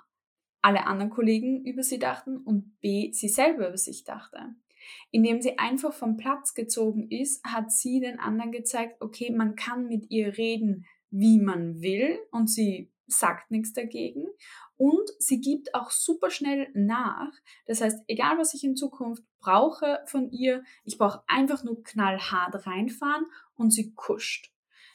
alle 0.65 0.87
anderen 0.87 1.11
Kollegen 1.11 1.63
über 1.63 1.83
sie 1.83 1.99
dachten 1.99 2.37
und 2.37 2.81
B, 2.81 3.11
sie 3.11 3.29
selber 3.29 3.67
über 3.69 3.77
sich 3.77 4.03
dachte? 4.03 4.55
Indem 5.11 5.39
sie 5.39 5.59
einfach 5.59 5.93
vom 5.93 6.17
Platz 6.17 6.55
gezogen 6.55 7.07
ist, 7.11 7.45
hat 7.45 7.71
sie 7.71 7.99
den 7.99 8.19
anderen 8.19 8.51
gezeigt, 8.51 8.99
okay, 8.99 9.31
man 9.31 9.55
kann 9.55 9.85
mit 9.85 10.09
ihr 10.09 10.39
reden, 10.39 10.87
wie 11.11 11.39
man 11.39 11.81
will 11.81 12.17
und 12.31 12.49
sie 12.49 12.91
sagt 13.05 13.51
nichts 13.51 13.73
dagegen 13.73 14.25
und 14.75 15.07
sie 15.19 15.39
gibt 15.39 15.75
auch 15.75 15.91
super 15.91 16.31
schnell 16.31 16.67
nach. 16.73 17.31
Das 17.67 17.81
heißt, 17.81 18.03
egal 18.07 18.39
was 18.39 18.55
ich 18.55 18.63
in 18.63 18.75
Zukunft 18.75 19.23
brauche 19.39 19.99
von 20.07 20.31
ihr, 20.31 20.63
ich 20.83 20.97
brauche 20.97 21.21
einfach 21.27 21.63
nur 21.63 21.83
knallhart 21.83 22.65
reinfahren 22.65 23.27
und 23.53 23.69
sie 23.69 23.93
kuscht. 23.93 24.51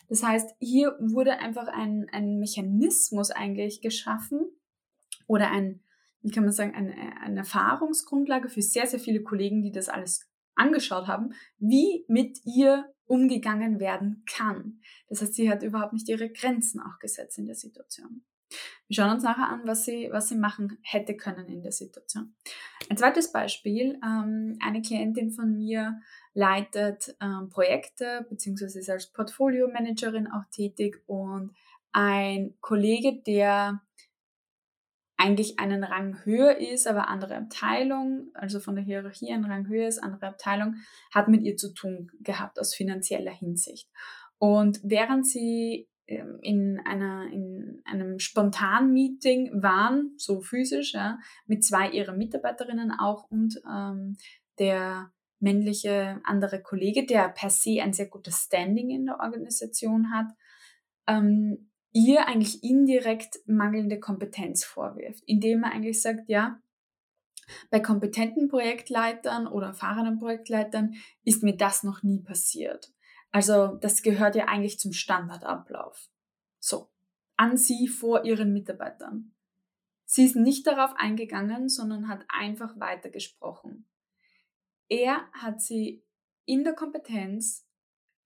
Das 0.08 0.24
heißt, 0.24 0.56
hier 0.58 0.96
wurde 0.98 1.38
einfach 1.38 1.68
ein, 1.68 2.08
ein 2.10 2.40
Mechanismus 2.40 3.30
eigentlich 3.30 3.80
geschaffen 3.80 4.50
oder 5.30 5.48
ein, 5.52 5.80
wie 6.22 6.32
kann 6.32 6.42
man 6.42 6.52
sagen, 6.52 6.74
eine, 6.74 6.92
eine 7.22 7.38
Erfahrungsgrundlage 7.38 8.48
für 8.48 8.62
sehr, 8.62 8.88
sehr 8.88 8.98
viele 8.98 9.22
Kollegen, 9.22 9.62
die 9.62 9.70
das 9.70 9.88
alles 9.88 10.28
angeschaut 10.56 11.06
haben, 11.06 11.34
wie 11.58 12.04
mit 12.08 12.40
ihr 12.44 12.92
umgegangen 13.06 13.78
werden 13.78 14.24
kann. 14.28 14.80
Das 15.08 15.22
heißt, 15.22 15.34
sie 15.34 15.48
hat 15.48 15.62
überhaupt 15.62 15.92
nicht 15.92 16.08
ihre 16.08 16.30
Grenzen 16.30 16.80
auch 16.80 16.98
gesetzt 16.98 17.38
in 17.38 17.46
der 17.46 17.54
Situation. 17.54 18.24
Wir 18.88 18.96
schauen 18.96 19.12
uns 19.12 19.22
nachher 19.22 19.48
an, 19.48 19.60
was 19.66 19.84
sie, 19.84 20.08
was 20.10 20.28
sie 20.28 20.34
machen 20.34 20.78
hätte 20.82 21.16
können 21.16 21.46
in 21.46 21.62
der 21.62 21.70
Situation. 21.70 22.34
Ein 22.88 22.96
zweites 22.96 23.30
Beispiel, 23.30 24.00
ähm, 24.04 24.58
eine 24.60 24.82
Klientin 24.82 25.30
von 25.30 25.56
mir 25.56 26.00
leitet 26.34 27.14
ähm, 27.20 27.48
Projekte 27.50 28.26
beziehungsweise 28.28 28.80
ist 28.80 28.90
als 28.90 29.12
Portfolio-Managerin 29.12 30.26
auch 30.26 30.44
tätig 30.50 31.04
und 31.06 31.54
ein 31.92 32.54
Kollege, 32.60 33.22
der 33.22 33.80
eigentlich 35.20 35.60
einen 35.60 35.84
Rang 35.84 36.24
höher 36.24 36.56
ist, 36.56 36.86
aber 36.86 37.08
andere 37.08 37.36
Abteilung, 37.36 38.30
also 38.32 38.58
von 38.58 38.74
der 38.74 38.84
Hierarchie 38.84 39.30
einen 39.30 39.44
Rang 39.44 39.68
höher 39.68 39.86
ist, 39.86 40.02
andere 40.02 40.28
Abteilung, 40.28 40.76
hat 41.12 41.28
mit 41.28 41.42
ihr 41.42 41.56
zu 41.56 41.74
tun 41.74 42.10
gehabt 42.20 42.58
aus 42.58 42.74
finanzieller 42.74 43.30
Hinsicht. 43.30 43.90
Und 44.38 44.80
während 44.82 45.26
sie 45.26 45.90
ähm, 46.06 46.38
in, 46.40 46.80
einer, 46.86 47.30
in 47.30 47.82
einem 47.84 48.18
spontanen 48.18 48.94
Meeting 48.94 49.62
waren, 49.62 50.14
so 50.16 50.40
physisch, 50.40 50.94
ja, 50.94 51.18
mit 51.46 51.64
zwei 51.64 51.90
ihrer 51.90 52.16
Mitarbeiterinnen 52.16 52.90
auch 52.90 53.30
und 53.30 53.60
ähm, 53.70 54.16
der 54.58 55.12
männliche 55.38 56.20
andere 56.24 56.62
Kollege, 56.62 57.04
der 57.04 57.28
per 57.28 57.50
se 57.50 57.82
ein 57.82 57.92
sehr 57.92 58.08
gutes 58.08 58.44
Standing 58.44 58.88
in 58.88 59.04
der 59.04 59.20
Organisation 59.20 60.10
hat, 60.14 60.28
ähm, 61.06 61.69
ihr 61.92 62.26
eigentlich 62.26 62.62
indirekt 62.62 63.38
mangelnde 63.46 63.98
Kompetenz 63.98 64.64
vorwirft, 64.64 65.22
indem 65.26 65.64
er 65.64 65.72
eigentlich 65.72 66.00
sagt, 66.00 66.28
ja, 66.28 66.60
bei 67.70 67.80
kompetenten 67.80 68.48
Projektleitern 68.48 69.46
oder 69.46 69.68
erfahrenen 69.68 70.18
Projektleitern 70.18 70.94
ist 71.24 71.42
mir 71.42 71.56
das 71.56 71.82
noch 71.82 72.02
nie 72.02 72.20
passiert. 72.20 72.92
Also 73.32 73.76
das 73.76 74.02
gehört 74.02 74.34
ja 74.34 74.46
eigentlich 74.46 74.78
zum 74.78 74.92
Standardablauf. 74.92 76.10
So, 76.58 76.90
an 77.36 77.56
sie 77.56 77.88
vor 77.88 78.24
ihren 78.24 78.52
Mitarbeitern. 78.52 79.34
Sie 80.04 80.24
ist 80.24 80.36
nicht 80.36 80.66
darauf 80.66 80.92
eingegangen, 80.96 81.68
sondern 81.68 82.08
hat 82.08 82.24
einfach 82.28 82.78
weitergesprochen. 82.78 83.88
Er 84.88 85.30
hat 85.32 85.60
sie 85.60 86.04
in 86.46 86.64
der 86.64 86.74
Kompetenz 86.74 87.69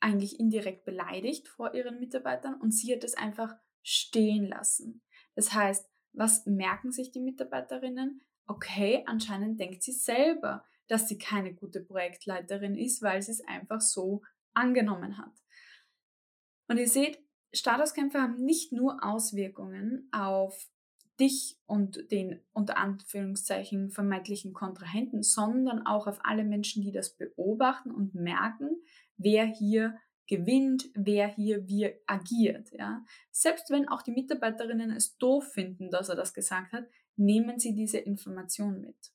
eigentlich 0.04 0.38
indirekt 0.38 0.84
beleidigt 0.84 1.48
vor 1.48 1.74
ihren 1.74 1.98
Mitarbeitern 1.98 2.60
und 2.60 2.72
sie 2.72 2.94
hat 2.94 3.02
es 3.04 3.16
einfach 3.16 3.56
stehen 3.82 4.46
lassen. 4.46 5.02
Das 5.34 5.54
heißt, 5.54 5.88
was 6.12 6.44
merken 6.46 6.92
sich 6.92 7.10
die 7.10 7.20
Mitarbeiterinnen? 7.20 8.22
Okay, 8.46 9.02
anscheinend 9.06 9.58
denkt 9.58 9.82
sie 9.82 9.92
selber, 9.92 10.64
dass 10.88 11.08
sie 11.08 11.16
keine 11.16 11.54
gute 11.54 11.80
Projektleiterin 11.80 12.76
ist, 12.76 13.02
weil 13.02 13.22
sie 13.22 13.32
es 13.32 13.44
einfach 13.46 13.80
so 13.80 14.22
angenommen 14.52 15.16
hat. 15.16 15.32
Und 16.68 16.76
ihr 16.76 16.88
seht, 16.88 17.18
Statuskämpfe 17.54 18.20
haben 18.20 18.44
nicht 18.44 18.72
nur 18.72 19.02
Auswirkungen 19.02 20.08
auf 20.12 20.68
dich 21.18 21.58
und 21.66 22.10
den 22.10 22.40
unter 22.52 22.76
Anführungszeichen 22.76 23.90
vermeintlichen 23.90 24.52
Kontrahenten, 24.52 25.22
sondern 25.22 25.86
auch 25.86 26.06
auf 26.06 26.18
alle 26.24 26.44
Menschen, 26.44 26.82
die 26.82 26.92
das 26.92 27.16
beobachten 27.16 27.90
und 27.90 28.14
merken, 28.14 28.76
wer 29.16 29.46
hier 29.46 29.98
gewinnt, 30.26 30.88
wer 30.94 31.28
hier 31.28 31.68
wie 31.68 31.92
agiert. 32.06 32.70
Ja. 32.72 33.04
Selbst 33.30 33.70
wenn 33.70 33.88
auch 33.88 34.02
die 34.02 34.12
Mitarbeiterinnen 34.12 34.90
es 34.90 35.16
doof 35.18 35.52
finden, 35.52 35.90
dass 35.90 36.08
er 36.08 36.16
das 36.16 36.32
gesagt 36.32 36.72
hat, 36.72 36.86
nehmen 37.16 37.58
sie 37.58 37.74
diese 37.74 37.98
Information 37.98 38.80
mit. 38.80 39.12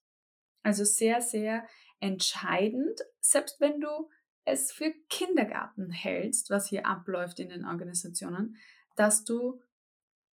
Also 0.61 0.83
sehr, 0.83 1.21
sehr 1.21 1.65
entscheidend, 1.99 2.99
selbst 3.19 3.59
wenn 3.59 3.79
du 3.81 4.09
es 4.45 4.71
für 4.71 4.93
Kindergarten 5.09 5.91
hältst, 5.91 6.49
was 6.49 6.67
hier 6.67 6.85
abläuft 6.85 7.39
in 7.39 7.49
den 7.49 7.65
Organisationen, 7.65 8.57
dass 8.95 9.23
du 9.23 9.61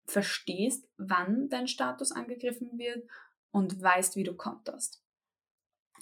verstehst, 0.06 0.88
wann 0.96 1.49
dein 1.49 1.68
Status 1.68 2.12
angegriffen 2.12 2.78
wird 2.78 3.08
und 3.50 3.80
weißt, 3.80 4.16
wie 4.16 4.25
du 4.25 4.35
konterst. 4.35 5.02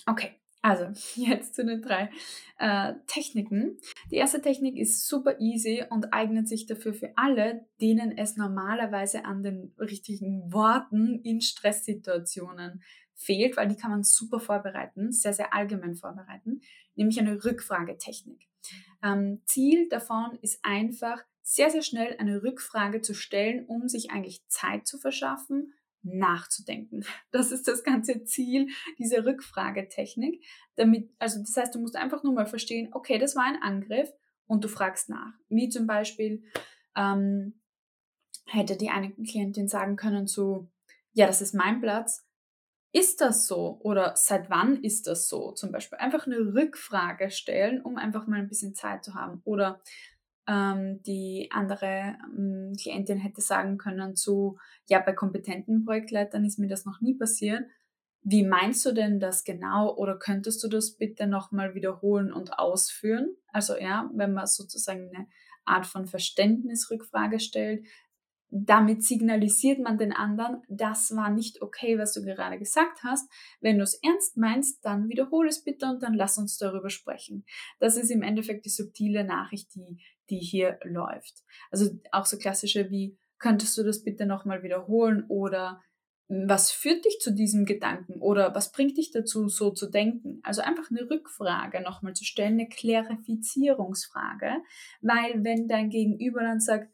Okay, 0.06 0.40
also 0.64 0.87
jetzt 1.21 1.54
zu 1.54 1.64
den 1.64 1.83
drei 1.83 2.11
äh, 2.59 2.94
Techniken. 3.06 3.78
Die 4.11 4.16
erste 4.16 4.40
Technik 4.40 4.76
ist 4.78 5.06
super 5.06 5.38
easy 5.38 5.85
und 5.90 6.12
eignet 6.14 6.49
sich 6.49 6.66
dafür 6.66 6.94
für 6.94 7.12
alle, 7.16 7.66
denen 7.80 8.16
es 8.16 8.37
normalerweise 8.37 9.26
an 9.26 9.42
den 9.42 9.75
richtigen 9.78 10.52
Worten 10.52 11.21
in 11.23 11.42
Stresssituationen 11.42 12.83
fehlt, 13.14 13.56
weil 13.56 13.68
die 13.68 13.76
kann 13.76 13.90
man 13.90 14.02
super 14.02 14.40
vorbereiten, 14.40 15.12
sehr, 15.12 15.35
sehr 15.35 15.52
allgemein 15.52 15.94
vorbereiten, 15.94 16.62
nämlich 16.94 17.21
eine 17.21 17.44
Rückfragetechnik. 17.44 18.49
Ähm, 19.02 19.42
Ziel 19.44 19.88
davon 19.90 20.38
ist 20.40 20.59
einfach, 20.62 21.23
sehr, 21.47 21.68
sehr 21.68 21.83
schnell 21.83 22.16
eine 22.18 22.42
Rückfrage 22.42 23.02
zu 23.02 23.12
stellen, 23.12 23.66
um 23.66 23.87
sich 23.87 24.11
eigentlich 24.11 24.49
Zeit 24.49 24.87
zu 24.87 24.99
verschaffen, 24.99 25.75
nachzudenken. 26.04 27.04
Das 27.30 27.50
ist 27.50 27.66
das 27.66 27.82
ganze 27.82 28.25
Ziel 28.25 28.68
dieser 28.99 29.25
Rückfragetechnik. 29.25 30.44
Damit, 30.76 31.11
also 31.18 31.40
das 31.40 31.56
heißt, 31.56 31.75
du 31.75 31.80
musst 31.80 31.96
einfach 31.96 32.23
nur 32.23 32.32
mal 32.32 32.46
verstehen, 32.46 32.90
okay, 32.92 33.18
das 33.18 33.34
war 33.34 33.44
ein 33.44 33.61
Angriff 33.61 34.08
und 34.46 34.62
du 34.62 34.68
fragst 34.68 35.08
nach. 35.08 35.32
Wie 35.49 35.68
zum 35.68 35.87
Beispiel 35.87 36.44
ähm, 36.96 37.61
hätte 38.46 38.76
die 38.76 38.90
eine 38.90 39.12
Klientin 39.12 39.68
sagen 39.68 39.96
können 39.96 40.26
so, 40.26 40.70
ja, 41.12 41.26
das 41.26 41.40
ist 41.40 41.54
mein 41.54 41.80
Platz. 41.80 42.26
Ist 42.92 43.20
das 43.20 43.49
so? 43.49 43.80
Oder 43.82 44.14
seit 44.14 44.50
wann 44.50 44.82
ist 44.84 45.08
das 45.08 45.28
so? 45.28 45.50
Zum 45.52 45.73
Beispiel 45.73 45.99
einfach 45.99 46.26
eine 46.26 46.38
Rückfrage 46.38 47.30
stellen, 47.30 47.82
um 47.82 47.96
einfach 47.96 48.28
mal 48.28 48.38
ein 48.38 48.49
bisschen 48.49 48.75
Zeit 48.75 49.04
zu 49.04 49.14
haben. 49.14 49.40
Oder 49.44 49.80
ähm, 50.47 51.03
die 51.03 51.49
andere 51.53 52.17
ähm, 52.37 52.73
Klientin 52.81 53.19
hätte 53.19 53.41
sagen 53.41 53.79
können 53.79 54.17
zu, 54.17 54.59
ja, 54.87 55.01
bei 55.01 55.13
kompetenten 55.13 55.85
Projektleitern 55.85 56.45
ist 56.45 56.59
mir 56.59 56.69
das 56.69 56.85
noch 56.85 57.01
nie 57.01 57.15
passiert. 57.15 57.65
Wie 58.23 58.45
meinst 58.45 58.85
du 58.87 58.93
denn 58.93 59.21
das 59.21 59.45
genau? 59.45 59.95
Oder 59.95 60.19
könntest 60.19 60.63
du 60.65 60.69
das 60.69 60.93
bitte 60.93 61.27
nochmal 61.27 61.75
wiederholen 61.75 62.33
und 62.33 62.59
ausführen? 62.59 63.37
Also 63.53 63.77
ja, 63.77 64.11
wenn 64.15 64.33
man 64.33 64.47
sozusagen 64.47 65.11
eine 65.15 65.27
Art 65.67 65.87
von 65.87 66.07
Verständnisrückfrage 66.07 67.41
stellt, 67.41 67.87
damit 68.56 69.02
signalisiert 69.02 69.80
man 69.80 69.99
den 69.99 70.12
anderen, 70.12 70.62
das 70.68 71.16
war 71.16 71.28
nicht 71.28 71.61
okay, 71.61 71.99
was 71.99 72.12
du 72.12 72.23
gerade 72.23 72.56
gesagt 72.56 73.02
hast. 73.02 73.28
Wenn 73.61 73.78
du 73.78 73.82
es 73.82 73.94
ernst 73.94 74.37
meinst, 74.37 74.84
dann 74.84 75.08
wiederhole 75.08 75.49
es 75.49 75.64
bitte 75.64 75.87
und 75.87 76.04
dann 76.04 76.14
lass 76.14 76.38
uns 76.38 76.56
darüber 76.56 76.88
sprechen. 76.88 77.44
Das 77.80 77.96
ist 77.96 78.11
im 78.11 78.23
Endeffekt 78.23 78.64
die 78.64 78.70
subtile 78.70 79.25
Nachricht, 79.25 79.75
die, 79.75 79.99
die 80.30 80.38
hier 80.38 80.78
läuft. 80.84 81.42
Also 81.73 81.99
auch 82.12 82.26
so 82.26 82.38
klassische 82.38 82.90
wie, 82.90 83.18
könntest 83.40 83.76
du 83.76 83.82
das 83.82 84.04
bitte 84.04 84.25
nochmal 84.25 84.62
wiederholen 84.62 85.25
oder 85.26 85.82
hm, 86.28 86.49
was 86.49 86.70
führt 86.70 87.04
dich 87.04 87.18
zu 87.18 87.32
diesem 87.32 87.64
Gedanken 87.64 88.20
oder 88.20 88.54
was 88.54 88.70
bringt 88.70 88.96
dich 88.99 89.11
dazu, 89.11 89.49
so 89.49 89.70
zu 89.70 89.90
denken? 89.90 90.38
Also 90.44 90.62
einfach 90.62 90.92
eine 90.92 91.11
Rückfrage 91.11 91.82
nochmal 91.82 92.12
zu 92.12 92.25
stellen, 92.25 92.52
eine 92.52 92.68
Klarifizierungsfrage, 92.68 94.62
weil 95.00 95.42
wenn 95.42 95.66
dein 95.66 95.90
Gegenüber 95.90 96.42
dann 96.42 96.61
sagt, 96.61 96.88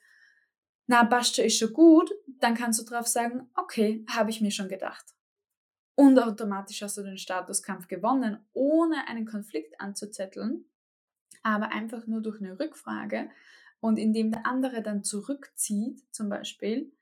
na, 0.91 1.05
Bascha 1.05 1.45
ist 1.45 1.57
schon 1.57 1.73
gut, 1.73 2.11
dann 2.41 2.57
kannst 2.57 2.81
du 2.81 2.85
drauf 2.85 3.07
sagen, 3.07 3.49
okay, 3.55 4.05
habe 4.11 4.31
ich 4.31 4.41
mir 4.41 4.51
schon 4.51 4.69
gedacht. 4.69 5.05
Und 5.95 6.19
automatisch 6.19 6.83
hast 6.83 6.97
du 6.97 7.05
den 7.05 7.17
Statuskampf 7.17 7.87
gewonnen, 7.87 8.45
ohne 8.55 9.07
einen 9.07 9.25
Konflikt 9.25 9.81
anzuzetteln, 9.81 10.65
aber 11.45 11.71
einfach 11.71 12.09
nur 12.09 12.21
durch 12.21 12.41
eine 12.41 12.59
Rückfrage 12.59 13.31
und 13.79 14.01
indem 14.01 14.33
der 14.33 14.45
andere 14.47 14.83
dann 14.83 15.05
zurückzieht, 15.05 16.03
zum 16.11 16.29
Beispiel, 16.29 16.93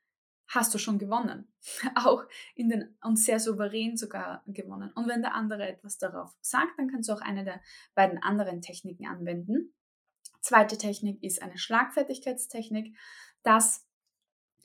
hast 0.47 0.71
du 0.71 0.77
schon 0.77 0.99
gewonnen. 0.99 1.51
Auch 1.95 2.25
in 2.53 2.69
den, 2.69 2.95
und 3.01 3.17
sehr 3.17 3.39
souverän 3.39 3.97
sogar 3.97 4.43
gewonnen. 4.45 4.91
Und 4.93 5.07
wenn 5.07 5.23
der 5.23 5.33
andere 5.33 5.67
etwas 5.67 5.97
darauf 5.97 6.37
sagt, 6.41 6.77
dann 6.77 6.91
kannst 6.91 7.09
du 7.09 7.13
auch 7.13 7.21
eine 7.21 7.43
der 7.43 7.59
beiden 7.95 8.21
anderen 8.21 8.61
Techniken 8.61 9.07
anwenden. 9.07 9.73
Zweite 10.41 10.77
Technik 10.77 11.23
ist 11.23 11.41
eine 11.41 11.57
Schlagfertigkeitstechnik. 11.57 12.95
Das 13.43 13.88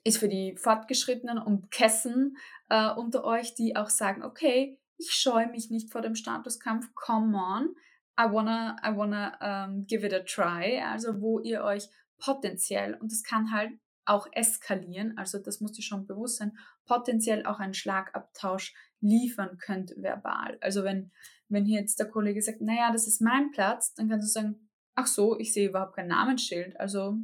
ist 0.04 0.18
für 0.18 0.28
die 0.28 0.54
Fortgeschrittenen 0.56 1.38
und 1.38 1.70
Kessen 1.70 2.36
äh, 2.68 2.90
unter 2.90 3.24
euch, 3.24 3.54
die 3.54 3.74
auch 3.74 3.88
sagen, 3.88 4.22
okay, 4.22 4.78
ich 4.98 5.10
scheue 5.10 5.48
mich 5.48 5.70
nicht 5.70 5.90
vor 5.90 6.02
dem 6.02 6.14
Statuskampf, 6.14 6.94
come 6.94 7.36
on, 7.36 7.74
I 8.18 8.30
wanna, 8.30 8.76
I 8.84 8.96
wanna 8.96 9.64
um, 9.66 9.86
give 9.86 10.06
it 10.06 10.12
a 10.12 10.20
try. 10.20 10.80
Also 10.80 11.20
wo 11.20 11.40
ihr 11.40 11.64
euch 11.64 11.88
potenziell, 12.18 12.94
und 12.94 13.10
das 13.10 13.22
kann 13.22 13.50
halt 13.50 13.72
auch 14.04 14.28
eskalieren, 14.32 15.16
also 15.16 15.38
das 15.38 15.60
muss 15.60 15.72
dir 15.72 15.82
schon 15.82 16.06
bewusst 16.06 16.36
sein, 16.36 16.56
potenziell 16.84 17.46
auch 17.46 17.58
einen 17.58 17.74
Schlagabtausch 17.74 18.74
liefern 19.00 19.58
könnt 19.58 19.94
verbal. 19.96 20.58
Also 20.60 20.84
wenn, 20.84 21.10
wenn 21.48 21.64
hier 21.64 21.80
jetzt 21.80 21.98
der 21.98 22.08
Kollege 22.08 22.42
sagt, 22.42 22.60
naja, 22.60 22.92
das 22.92 23.06
ist 23.06 23.20
mein 23.20 23.50
Platz, 23.50 23.94
dann 23.94 24.08
kannst 24.08 24.28
du 24.28 24.40
sagen, 24.40 24.70
ach 24.94 25.06
so, 25.06 25.38
ich 25.38 25.52
sehe 25.52 25.68
überhaupt 25.70 25.96
kein 25.96 26.08
Namensschild, 26.08 26.78
also 26.78 27.16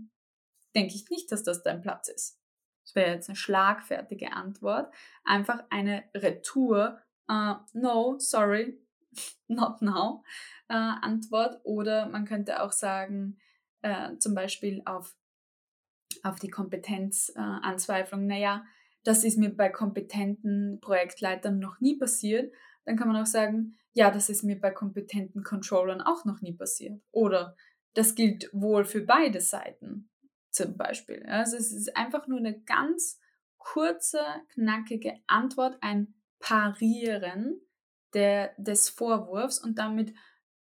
denke 0.75 0.95
ich 0.95 1.09
nicht, 1.11 1.31
dass 1.31 1.43
das 1.43 1.63
dein 1.63 1.83
Platz 1.83 2.09
ist. 2.09 2.40
Das 2.91 2.97
wäre 2.97 3.15
jetzt 3.15 3.29
eine 3.29 3.37
schlagfertige 3.37 4.33
Antwort. 4.33 4.93
Einfach 5.23 5.63
eine 5.71 6.03
Retour, 6.13 6.99
uh, 7.31 7.55
no, 7.73 8.17
sorry, 8.19 8.81
not 9.47 9.81
now, 9.81 10.25
uh, 10.69 10.99
Antwort. 11.01 11.61
Oder 11.63 12.09
man 12.09 12.25
könnte 12.25 12.61
auch 12.61 12.73
sagen, 12.73 13.39
uh, 13.87 14.17
zum 14.19 14.35
Beispiel 14.35 14.83
auf, 14.87 15.17
auf 16.25 16.41
die 16.41 16.51
Kompetenzanzweiflung, 16.51 18.27
naja, 18.27 18.65
das 19.05 19.23
ist 19.23 19.39
mir 19.39 19.55
bei 19.57 19.69
kompetenten 19.69 20.81
Projektleitern 20.81 21.61
noch 21.61 21.81
nie 21.81 21.97
passiert. 21.97 22.53
Dann 22.87 22.97
kann 22.97 23.07
man 23.07 23.23
auch 23.23 23.27
sagen, 23.27 23.79
ja, 23.93 24.11
das 24.11 24.29
ist 24.29 24.43
mir 24.43 24.59
bei 24.59 24.73
kompetenten 24.73 25.45
Controllern 25.45 26.01
auch 26.01 26.25
noch 26.25 26.41
nie 26.41 26.55
passiert. 26.55 27.01
Oder 27.13 27.55
das 27.95 28.17
gilt 28.17 28.51
wohl 28.53 28.85
für 28.85 29.03
beide 29.03 29.41
Seiten 29.41 30.11
zum 30.51 30.77
Beispiel. 30.77 31.25
Also 31.27 31.57
es 31.57 31.73
ist 31.73 31.97
einfach 31.97 32.27
nur 32.27 32.39
eine 32.39 32.61
ganz 32.61 33.21
kurze, 33.59 34.21
knackige 34.55 35.21
Antwort, 35.27 35.79
ein 35.81 36.15
Parieren 36.39 37.61
der, 38.15 38.55
des 38.57 38.89
Vorwurfs 38.89 39.59
und 39.59 39.79
damit, 39.79 40.15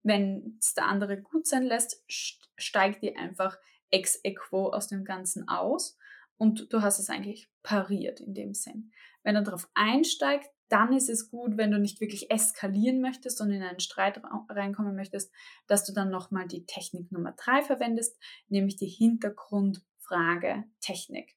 wenn 0.02 0.56
es 0.60 0.74
der 0.74 0.86
andere 0.86 1.20
gut 1.20 1.46
sein 1.46 1.64
lässt, 1.64 2.02
steigt 2.08 3.02
die 3.02 3.16
einfach 3.16 3.58
ex 3.90 4.18
equo 4.24 4.70
aus 4.70 4.88
dem 4.88 5.04
Ganzen 5.04 5.48
aus 5.48 5.98
und 6.38 6.72
du 6.72 6.82
hast 6.82 6.98
es 6.98 7.10
eigentlich 7.10 7.50
pariert 7.62 8.20
in 8.20 8.34
dem 8.34 8.54
Sinn. 8.54 8.92
Wenn 9.22 9.36
er 9.36 9.42
darauf 9.42 9.68
einsteigt, 9.74 10.48
dann 10.68 10.92
ist 10.92 11.08
es 11.08 11.30
gut, 11.30 11.56
wenn 11.56 11.70
du 11.70 11.78
nicht 11.78 12.00
wirklich 12.00 12.30
eskalieren 12.30 13.00
möchtest 13.00 13.40
und 13.40 13.50
in 13.50 13.62
einen 13.62 13.80
Streit 13.80 14.20
reinkommen 14.48 14.96
möchtest, 14.96 15.32
dass 15.66 15.84
du 15.84 15.92
dann 15.92 16.10
nochmal 16.10 16.48
die 16.48 16.66
Technik 16.66 17.12
Nummer 17.12 17.32
drei 17.32 17.62
verwendest, 17.62 18.18
nämlich 18.48 18.76
die 18.76 18.88
Hintergrundfrage-Technik. 18.88 21.36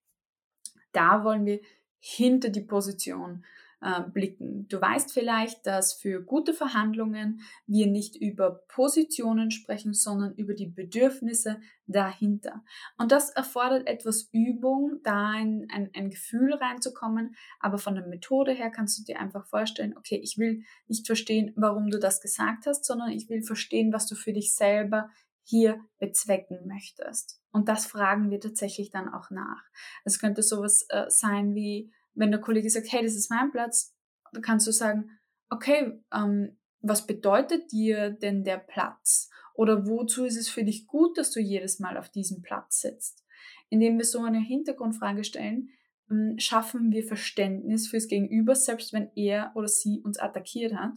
Da 0.91 1.23
wollen 1.23 1.45
wir 1.45 1.61
hinter 1.99 2.49
die 2.49 2.61
Position 2.61 3.45
äh, 3.81 4.01
blicken. 4.01 4.67
Du 4.67 4.81
weißt 4.81 5.13
vielleicht, 5.13 5.65
dass 5.65 5.93
für 5.93 6.21
gute 6.21 6.53
Verhandlungen 6.53 7.41
wir 7.65 7.87
nicht 7.87 8.15
über 8.15 8.63
Positionen 8.67 9.51
sprechen, 9.51 9.93
sondern 9.93 10.33
über 10.35 10.53
die 10.53 10.67
Bedürfnisse 10.67 11.61
dahinter. 11.87 12.63
Und 12.97 13.11
das 13.11 13.29
erfordert 13.29 13.87
etwas 13.87 14.29
Übung, 14.31 14.99
da 15.03 15.29
ein, 15.29 15.67
ein, 15.71 15.89
ein 15.95 16.09
Gefühl 16.09 16.53
reinzukommen. 16.53 17.35
Aber 17.59 17.77
von 17.77 17.95
der 17.95 18.05
Methode 18.05 18.51
her 18.51 18.69
kannst 18.69 18.99
du 18.99 19.03
dir 19.03 19.19
einfach 19.19 19.47
vorstellen, 19.47 19.97
okay, 19.97 20.19
ich 20.21 20.37
will 20.37 20.63
nicht 20.87 21.07
verstehen, 21.07 21.53
warum 21.55 21.89
du 21.89 21.99
das 21.99 22.21
gesagt 22.21 22.65
hast, 22.65 22.85
sondern 22.85 23.11
ich 23.11 23.29
will 23.29 23.41
verstehen, 23.41 23.93
was 23.93 24.07
du 24.07 24.15
für 24.15 24.33
dich 24.33 24.55
selber 24.55 25.09
hier 25.43 25.83
bezwecken 25.97 26.67
möchtest. 26.67 27.41
Und 27.51 27.69
das 27.69 27.87
fragen 27.87 28.29
wir 28.29 28.39
tatsächlich 28.39 28.91
dann 28.91 29.11
auch 29.11 29.31
nach. 29.31 29.63
Es 30.03 30.19
könnte 30.19 30.43
sowas 30.43 30.85
äh, 30.89 31.05
sein 31.09 31.55
wie, 31.55 31.91
wenn 32.19 32.31
der 32.31 32.41
Kollege 32.41 32.69
sagt, 32.69 32.91
hey, 32.91 33.01
das 33.01 33.15
ist 33.15 33.29
mein 33.29 33.51
Platz, 33.51 33.95
dann 34.33 34.41
kannst 34.41 34.67
du 34.67 34.71
sagen, 34.71 35.09
okay, 35.49 36.03
ähm, 36.13 36.57
was 36.81 37.07
bedeutet 37.07 37.71
dir 37.71 38.11
denn 38.11 38.43
der 38.43 38.57
Platz? 38.57 39.29
Oder 39.53 39.87
wozu 39.87 40.25
ist 40.25 40.37
es 40.37 40.49
für 40.49 40.63
dich 40.63 40.85
gut, 40.87 41.17
dass 41.17 41.31
du 41.31 41.39
jedes 41.39 41.79
Mal 41.79 41.97
auf 41.97 42.09
diesem 42.09 42.41
Platz 42.41 42.81
sitzt? 42.81 43.25
Indem 43.69 43.97
wir 43.97 44.05
so 44.05 44.21
eine 44.21 44.39
Hintergrundfrage 44.39 45.23
stellen, 45.23 45.69
ähm, 46.11 46.35
schaffen 46.37 46.91
wir 46.91 47.03
Verständnis 47.03 47.87
fürs 47.87 48.07
Gegenüber, 48.07 48.55
selbst 48.55 48.93
wenn 48.93 49.11
er 49.15 49.51
oder 49.55 49.67
sie 49.67 50.01
uns 50.01 50.19
attackiert 50.19 50.73
hat. 50.73 50.93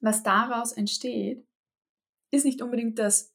Was 0.00 0.22
daraus 0.22 0.72
entsteht, 0.72 1.44
ist 2.30 2.44
nicht 2.44 2.62
unbedingt, 2.62 2.98
dass 2.98 3.34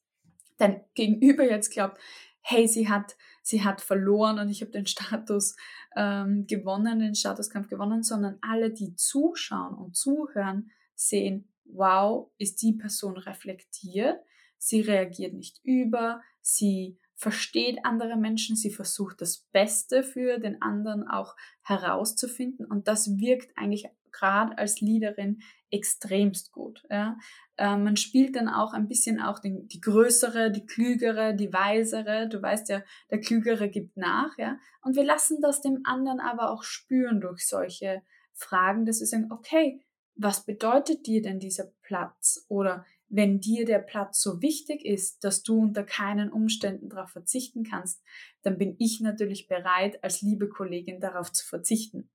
dein 0.57 0.81
Gegenüber 0.93 1.43
jetzt 1.43 1.71
glaubt, 1.71 1.99
hey, 2.47 2.67
sie 2.67 2.87
hat, 2.87 3.17
sie 3.41 3.63
hat 3.63 3.81
verloren 3.81 4.37
und 4.37 4.49
ich 4.49 4.61
habe 4.61 4.71
den 4.71 4.85
Status 4.85 5.55
ähm, 5.95 6.45
gewonnen, 6.45 6.99
den 6.99 7.15
Statuskampf 7.15 7.69
gewonnen, 7.69 8.03
sondern 8.03 8.37
alle, 8.41 8.71
die 8.71 8.95
zuschauen 8.95 9.73
und 9.73 9.97
zuhören, 9.97 10.69
sehen, 10.93 11.49
wow, 11.65 12.29
ist 12.37 12.61
die 12.61 12.73
Person 12.73 13.17
reflektiert, 13.17 14.19
sie 14.59 14.81
reagiert 14.81 15.33
nicht 15.33 15.59
über, 15.63 16.21
sie 16.41 16.99
versteht 17.15 17.79
andere 17.83 18.15
Menschen, 18.15 18.55
sie 18.55 18.69
versucht 18.69 19.21
das 19.21 19.39
Beste 19.51 20.03
für 20.03 20.37
den 20.37 20.61
anderen 20.61 21.07
auch 21.07 21.35
herauszufinden. 21.63 22.67
Und 22.67 22.87
das 22.87 23.17
wirkt 23.17 23.57
eigentlich 23.57 23.87
gerade 24.11 24.55
als 24.59 24.81
Leaderin 24.81 25.39
extremst 25.75 26.51
gut. 26.51 26.83
Ja. 26.89 27.17
Äh, 27.57 27.77
man 27.77 27.97
spielt 27.97 28.35
dann 28.35 28.47
auch 28.47 28.73
ein 28.73 28.87
bisschen 28.87 29.21
auch 29.21 29.39
den, 29.39 29.67
die 29.67 29.81
größere, 29.81 30.51
die 30.51 30.65
klügere, 30.65 31.33
die 31.33 31.51
weisere. 31.53 32.27
Du 32.27 32.41
weißt 32.41 32.69
ja, 32.69 32.83
der 33.11 33.19
klügere 33.19 33.69
gibt 33.69 33.97
nach, 33.97 34.37
ja. 34.37 34.57
Und 34.81 34.95
wir 34.95 35.03
lassen 35.03 35.39
das 35.41 35.61
dem 35.61 35.81
anderen 35.83 36.19
aber 36.19 36.51
auch 36.51 36.63
spüren 36.63 37.21
durch 37.21 37.47
solche 37.47 38.01
Fragen, 38.33 38.85
dass 38.85 38.99
wir 38.99 39.07
sagen, 39.07 39.31
okay, 39.31 39.81
was 40.15 40.45
bedeutet 40.45 41.05
dir 41.07 41.21
denn 41.21 41.39
dieser 41.39 41.71
Platz? 41.81 42.45
Oder 42.47 42.85
wenn 43.07 43.39
dir 43.39 43.65
der 43.65 43.79
Platz 43.79 44.21
so 44.21 44.41
wichtig 44.41 44.83
ist, 44.85 45.23
dass 45.23 45.43
du 45.43 45.59
unter 45.59 45.83
keinen 45.83 46.31
Umständen 46.31 46.89
darauf 46.89 47.11
verzichten 47.11 47.63
kannst, 47.63 48.01
dann 48.41 48.57
bin 48.57 48.75
ich 48.79 48.99
natürlich 49.01 49.47
bereit, 49.47 50.03
als 50.03 50.21
liebe 50.21 50.49
Kollegin 50.49 50.99
darauf 50.99 51.31
zu 51.31 51.45
verzichten. 51.45 52.09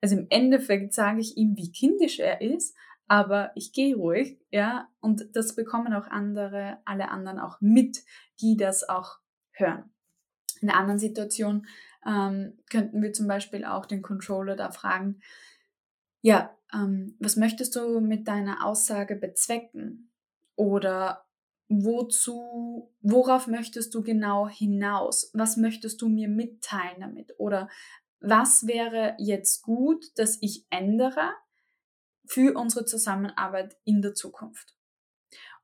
Also 0.00 0.16
im 0.16 0.26
Endeffekt 0.30 0.94
sage 0.94 1.20
ich 1.20 1.36
ihm, 1.36 1.56
wie 1.56 1.70
kindisch 1.70 2.18
er 2.18 2.40
ist, 2.40 2.76
aber 3.08 3.52
ich 3.54 3.72
gehe 3.72 3.96
ruhig, 3.96 4.40
ja, 4.50 4.88
und 5.00 5.36
das 5.36 5.54
bekommen 5.54 5.92
auch 5.92 6.06
andere, 6.06 6.78
alle 6.84 7.10
anderen 7.10 7.38
auch 7.38 7.60
mit, 7.60 8.04
die 8.40 8.56
das 8.56 8.88
auch 8.88 9.18
hören. 9.52 9.90
In 10.60 10.70
einer 10.70 10.78
anderen 10.78 10.98
Situation 10.98 11.66
ähm, 12.06 12.58
könnten 12.70 13.02
wir 13.02 13.12
zum 13.12 13.26
Beispiel 13.26 13.64
auch 13.64 13.86
den 13.86 14.02
Controller 14.02 14.56
da 14.56 14.70
fragen, 14.70 15.20
ja, 16.20 16.56
ähm, 16.72 17.16
was 17.18 17.36
möchtest 17.36 17.76
du 17.76 18.00
mit 18.00 18.28
deiner 18.28 18.64
Aussage 18.64 19.16
bezwecken? 19.16 20.10
Oder 20.54 21.26
wozu, 21.68 22.92
worauf 23.00 23.46
möchtest 23.46 23.94
du 23.94 24.02
genau 24.02 24.48
hinaus? 24.48 25.30
Was 25.34 25.56
möchtest 25.56 26.00
du 26.02 26.08
mir 26.08 26.28
mitteilen 26.28 27.00
damit? 27.00 27.34
Oder 27.38 27.68
was 28.20 28.66
wäre 28.66 29.16
jetzt 29.18 29.62
gut, 29.62 30.16
dass 30.16 30.38
ich 30.40 30.66
ändere 30.70 31.32
für 32.32 32.56
unsere 32.56 32.86
Zusammenarbeit 32.86 33.76
in 33.84 34.00
der 34.00 34.14
Zukunft? 34.14 34.74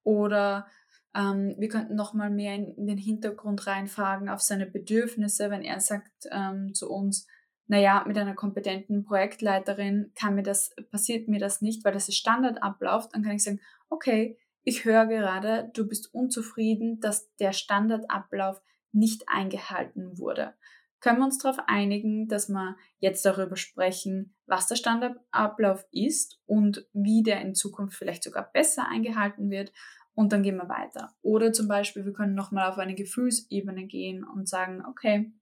Oder 0.03 0.67
ähm, 1.15 1.55
wir 1.59 1.69
könnten 1.69 1.95
noch 1.95 2.13
mal 2.13 2.29
mehr 2.29 2.55
in, 2.55 2.75
in, 2.75 2.87
den 2.87 2.99
Hintergrund 2.99 3.67
reinfragen 3.67 4.29
auf 4.29 4.43
seine 4.43 4.67
Bedürfnisse, 4.67 5.51
wenn 5.51 5.63
er 5.63 5.81
sagt 5.81 6.29
ähm, 6.31 6.75
zu 6.75 6.91
uns, 6.91 7.27
naja, 7.69 8.05
mit 8.07 8.19
einer 8.19 8.35
kompetenten 8.35 9.05
Projektleiterin 9.05 10.13
kann 10.15 10.35
mir 10.35 10.43
das, 10.43 10.75
passiert 10.91 11.29
mir 11.29 11.39
das 11.39 11.63
nicht, 11.63 11.85
weil 11.85 11.93
das 11.93 12.09
ist 12.09 12.17
Standardablauf, 12.17 13.09
dann 13.09 13.23
kann 13.23 13.37
ich 13.37 13.45
sagen, 13.45 13.61
okay, 13.89 14.39
ich 14.63 14.85
höre 14.85 15.07
gerade, 15.07 15.71
du 15.73 15.89
bist 15.89 16.13
unzufrieden, 16.13 17.01
dass 17.01 17.35
der 17.37 17.53
Standardablauf 17.53 18.61
nicht 18.93 19.25
eingehalten 19.29 20.19
wurde 20.19 20.55
können 21.01 21.19
wir 21.19 21.25
uns 21.25 21.39
darauf 21.39 21.59
einigen, 21.67 22.29
dass 22.29 22.49
wir 22.49 22.77
jetzt 22.99 23.25
darüber 23.25 23.57
sprechen, 23.57 24.35
was 24.47 24.67
der 24.67 24.77
Standardablauf 24.77 25.87
ist 25.93 26.41
und 26.47 26.87
wie 26.93 27.23
der 27.23 27.41
in 27.41 27.55
Zukunft 27.55 27.97
vielleicht 27.97 28.25
sogar 28.25 28.51
besser 28.53 28.89
eingehalten 28.89 29.51
wird. 29.51 29.73
Und 30.15 30.33
dann 30.33 30.43
gehen 30.43 30.57
wir 30.57 30.69
weiter. 30.69 31.15
Oder 31.23 31.53
zum 31.53 31.69
Beispiel, 31.69 32.05
wir 32.05 32.13
können 32.13 32.35
nochmal 32.35 32.69
auf 32.69 32.79
eine 32.79 32.97
Gefühlsebene 32.97 33.87
gehen 33.87 34.25
und 34.25 34.49
sagen, 34.49 34.85
okay, 34.85 35.33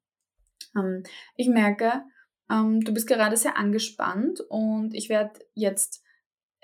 ähm, 0.77 1.03
ich 1.35 1.49
merke, 1.49 2.03
ähm, 2.51 2.81
du 2.83 2.93
bist 2.93 3.07
gerade 3.07 3.37
sehr 3.39 3.57
angespannt 3.57 4.41
und 4.49 4.93
ich 4.93 5.09
werde 5.09 5.41
jetzt 5.55 6.03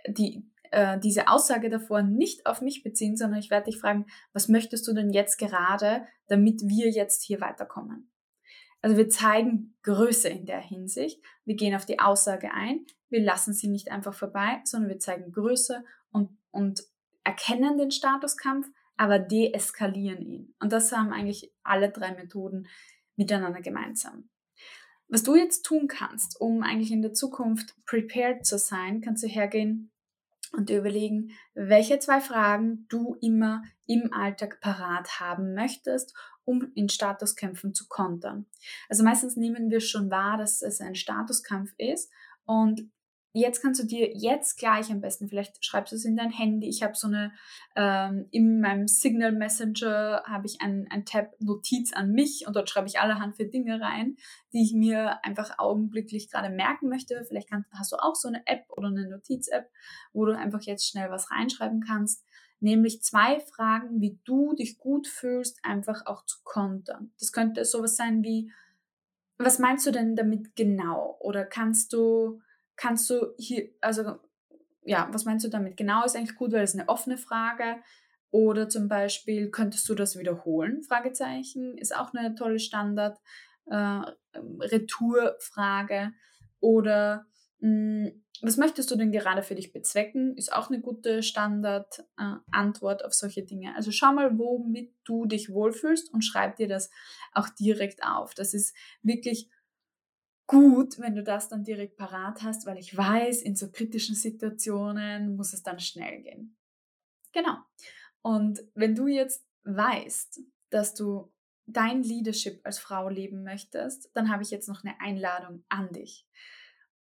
die, 0.07 0.47
äh, 0.71 0.99
diese 0.99 1.29
Aussage 1.29 1.71
davor 1.71 2.03
nicht 2.03 2.45
auf 2.47 2.61
mich 2.61 2.83
beziehen, 2.83 3.17
sondern 3.17 3.41
ich 3.41 3.51
werde 3.51 3.71
dich 3.71 3.79
fragen, 3.79 4.07
was 4.35 4.49
möchtest 4.49 4.87
du 4.87 4.93
denn 4.93 5.11
jetzt 5.11 5.39
gerade, 5.39 6.07
damit 6.27 6.61
wir 6.63 6.91
jetzt 6.91 7.23
hier 7.23 7.41
weiterkommen? 7.41 8.12
Also 8.83 8.97
wir 8.97 9.09
zeigen 9.09 9.77
Größe 9.83 10.29
in 10.29 10.45
der 10.45 10.61
Hinsicht. 10.61 11.23
Wir 11.45 11.55
gehen 11.55 11.75
auf 11.75 11.87
die 11.87 12.01
Aussage 12.01 12.53
ein. 12.53 12.85
Wir 13.09 13.23
lassen 13.23 13.55
sie 13.55 13.69
nicht 13.69 13.91
einfach 13.91 14.13
vorbei, 14.13 14.61
sondern 14.65 14.91
wir 14.91 14.99
zeigen 14.99 15.33
Größe 15.33 15.85
und, 16.11 16.37
und 16.51 16.83
erkennen 17.25 17.79
den 17.79 17.93
Statuskampf, 17.93 18.69
aber 18.97 19.21
deeskalieren 19.21 20.21
ihn. 20.21 20.55
Und 20.61 20.73
das 20.73 20.91
haben 20.93 21.13
eigentlich 21.13 21.53
alle 21.63 21.91
drei 21.91 22.13
Methoden 22.13 22.67
miteinander 23.17 23.61
gemeinsam. 23.61 24.29
Was 25.07 25.23
du 25.23 25.37
jetzt 25.37 25.63
tun 25.63 25.87
kannst, 25.87 26.41
um 26.41 26.63
eigentlich 26.63 26.91
in 26.91 27.03
der 27.03 27.13
Zukunft 27.13 27.77
prepared 27.87 28.45
zu 28.45 28.59
sein, 28.59 29.01
kannst 29.01 29.23
du 29.23 29.29
hergehen 29.29 29.92
und 30.53 30.71
überlegen, 30.71 31.33
welche 31.55 31.99
zwei 31.99 32.21
Fragen 32.21 32.87
du 32.89 33.17
immer 33.21 33.63
im 33.87 34.13
Alltag 34.13 34.61
parat 34.61 35.21
haben 35.21 35.55
möchtest 35.55 36.15
um 36.45 36.73
in 36.75 36.89
Statuskämpfen 36.89 37.75
zu 37.75 37.87
kontern. 37.89 38.47
Also 38.89 39.05
meistens 39.05 39.37
nehmen 39.37 39.71
wir 39.71 39.81
schon 39.81 40.11
wahr, 40.11 40.39
dass 40.39 40.63
es 40.63 40.81
ein 40.81 40.95
Statuskampf 40.95 41.73
ist 41.79 42.11
und 42.45 42.91
jetzt 43.33 43.63
kannst 43.63 43.83
du 43.83 43.87
dir 43.87 44.11
jetzt 44.15 44.59
gleich 44.59 44.91
am 44.91 45.01
besten, 45.01 45.29
vielleicht 45.29 45.65
schreibst 45.65 45.93
du 45.93 45.97
es 45.97 46.05
in 46.05 46.17
dein 46.17 46.31
Handy. 46.31 46.69
Ich 46.69 46.83
habe 46.83 46.95
so 46.95 47.07
eine, 47.07 47.33
ähm, 47.77 48.27
in 48.31 48.61
meinem 48.61 48.87
Signal 48.87 49.33
Messenger 49.33 50.23
habe 50.27 50.47
ich 50.47 50.61
ein, 50.61 50.87
ein 50.91 51.05
Tab 51.05 51.35
Notiz 51.41 51.93
an 51.93 52.13
mich 52.13 52.45
und 52.47 52.55
dort 52.55 52.69
schreibe 52.69 52.89
ich 52.89 53.01
allerhand 53.01 53.37
für 53.37 53.47
Dinge 53.47 53.81
rein, 53.81 54.17
die 54.53 54.63
ich 54.63 54.75
mir 54.75 55.25
einfach 55.25 55.59
augenblicklich 55.59 56.31
gerade 56.31 56.51
merken 56.51 56.89
möchte. 56.89 57.25
Vielleicht 57.27 57.49
kannst, 57.49 57.71
hast 57.73 57.93
du 57.93 57.97
auch 57.97 58.15
so 58.15 58.29
eine 58.29 58.47
App 58.47 58.65
oder 58.69 58.89
eine 58.89 59.09
Notiz-App, 59.09 59.71
wo 60.13 60.27
du 60.27 60.37
einfach 60.37 60.63
jetzt 60.63 60.89
schnell 60.89 61.11
was 61.11 61.31
reinschreiben 61.31 61.81
kannst 61.81 62.25
nämlich 62.63 63.03
zwei 63.03 63.41
Fragen, 63.41 64.01
wie 64.01 64.21
du 64.25 64.55
dich 64.55 64.79
gut 64.79 65.09
fühlst, 65.09 65.59
einfach 65.65 66.07
auch 66.07 66.25
zu 66.25 66.39
kontern. 66.45 67.13
Das 67.19 67.33
könnte 67.33 67.65
sowas 67.65 67.97
sein 67.97 68.23
wie, 68.23 68.53
was 69.37 69.59
meinst 69.59 69.85
du 69.87 69.91
denn 69.91 70.15
damit 70.15 70.55
genau? 70.55 71.17
Oder 71.21 71.45
kannst 71.45 71.93
du, 71.93 72.41
kannst 72.77 73.09
du 73.11 73.35
hier, 73.39 73.69
also 73.81 74.19
ja, 74.85 75.09
was 75.13 75.25
meinst 75.25 75.45
du 75.45 75.49
damit 75.49 75.77
genau? 75.77 76.05
Ist 76.05 76.17
eigentlich 76.17 76.37
gut, 76.37 76.53
weil 76.53 76.65
es 76.65 76.75
eine 76.75 76.89
offene 76.89 77.17
Frage. 77.17 77.77
Oder 78.31 78.69
zum 78.69 78.89
Beispiel, 78.89 79.51
könntest 79.51 79.89
du 79.89 79.95
das 79.95 80.19
wiederholen? 80.19 80.83
Fragezeichen 80.83 81.77
ist 81.77 81.95
auch 81.95 82.15
eine 82.15 82.35
tolle 82.35 82.59
Standard 82.59 83.19
äh, 83.67 84.01
Retourfrage. 84.61 86.13
Oder 86.61 87.27
mh, 87.61 88.07
hm, 88.09 88.23
was 88.45 88.57
möchtest 88.57 88.91
du 88.91 88.97
denn 88.97 89.13
gerade 89.13 89.45
für 89.45 89.55
dich 89.55 89.73
bezwecken? 89.73 90.37
Ist 90.37 90.53
auch 90.53 90.69
eine 90.69 90.81
gute 90.81 91.23
Standardantwort 91.23 93.03
äh, 93.03 93.05
auf 93.05 93.15
solche 93.15 93.45
Dinge. 93.45 93.77
Also 93.77 93.93
schau 93.93 94.13
mal, 94.13 94.37
womit 94.37 94.93
du 95.05 95.27
dich 95.27 95.51
wohlfühlst 95.51 96.13
und 96.13 96.23
schreib 96.23 96.57
dir 96.57 96.67
das 96.67 96.91
auch 97.33 97.49
direkt 97.51 98.03
auf. 98.03 98.35
Das 98.35 98.53
ist 98.53 98.75
wirklich 99.03 99.49
gut, 100.47 100.99
wenn 100.99 101.15
du 101.15 101.23
das 101.23 101.49
dann 101.49 101.65
direkt 101.65 101.97
parat 101.97 102.43
hast, 102.43 102.67
weil 102.67 102.79
ich 102.79 102.97
weiß, 102.97 103.43
in 103.43 103.57
so 103.57 103.71
kritischen 103.71 104.15
Situationen 104.15 105.37
muss 105.37 105.53
es 105.53 105.63
dann 105.63 105.81
schnell 105.81 106.23
gehen. 106.23 106.57
Genau. 107.33 107.57
Und 108.23 108.63
wenn 108.75 108.95
du 108.95 109.07
jetzt 109.07 109.45
weißt, 109.65 110.41
dass 110.71 110.95
du 110.95 111.33
dein 111.67 112.03
Leadership 112.03 112.61
als 112.65 112.79
Frau 112.79 113.09
leben 113.09 113.43
möchtest, 113.43 114.11
dann 114.15 114.31
habe 114.31 114.43
ich 114.43 114.51
jetzt 114.51 114.69
noch 114.69 114.85
eine 114.85 115.01
Einladung 115.01 115.65
an 115.69 115.93
dich. 115.93 116.27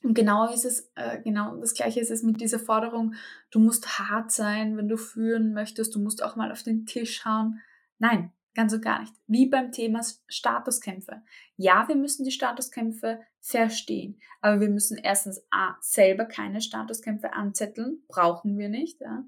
Und 0.05 0.13
genau 0.13 0.53
ist 0.53 0.65
es, 0.65 0.91
äh, 0.93 1.19
genau 1.23 1.55
das 1.57 1.73
Gleiche 1.73 1.99
ist 1.99 2.11
es 2.11 2.21
mit 2.21 2.39
dieser 2.39 2.59
Forderung, 2.59 3.15
du 3.49 3.59
musst 3.59 3.97
hart 3.97 4.31
sein, 4.31 4.77
wenn 4.77 4.87
du 4.87 4.97
führen 4.97 5.51
möchtest, 5.51 5.95
du 5.95 5.99
musst 5.99 6.21
auch 6.23 6.35
mal 6.35 6.51
auf 6.51 6.61
den 6.61 6.85
Tisch 6.85 7.25
hauen. 7.25 7.59
Nein, 7.97 8.31
ganz 8.53 8.71
und 8.71 8.83
gar 8.83 9.01
nicht. 9.01 9.13
Wie 9.25 9.47
beim 9.47 9.71
Thema 9.71 10.01
Statuskämpfe. 10.27 11.23
Ja, 11.57 11.87
wir 11.87 11.95
müssen 11.95 12.23
die 12.23 12.31
Statuskämpfe 12.31 13.19
verstehen, 13.39 14.19
aber 14.41 14.61
wir 14.61 14.69
müssen 14.69 14.99
erstens 14.99 15.43
A, 15.49 15.75
selber 15.81 16.25
keine 16.25 16.61
Statuskämpfe 16.61 17.33
anzetteln, 17.33 18.03
brauchen 18.07 18.59
wir 18.59 18.69
nicht, 18.69 19.01
ja. 19.01 19.25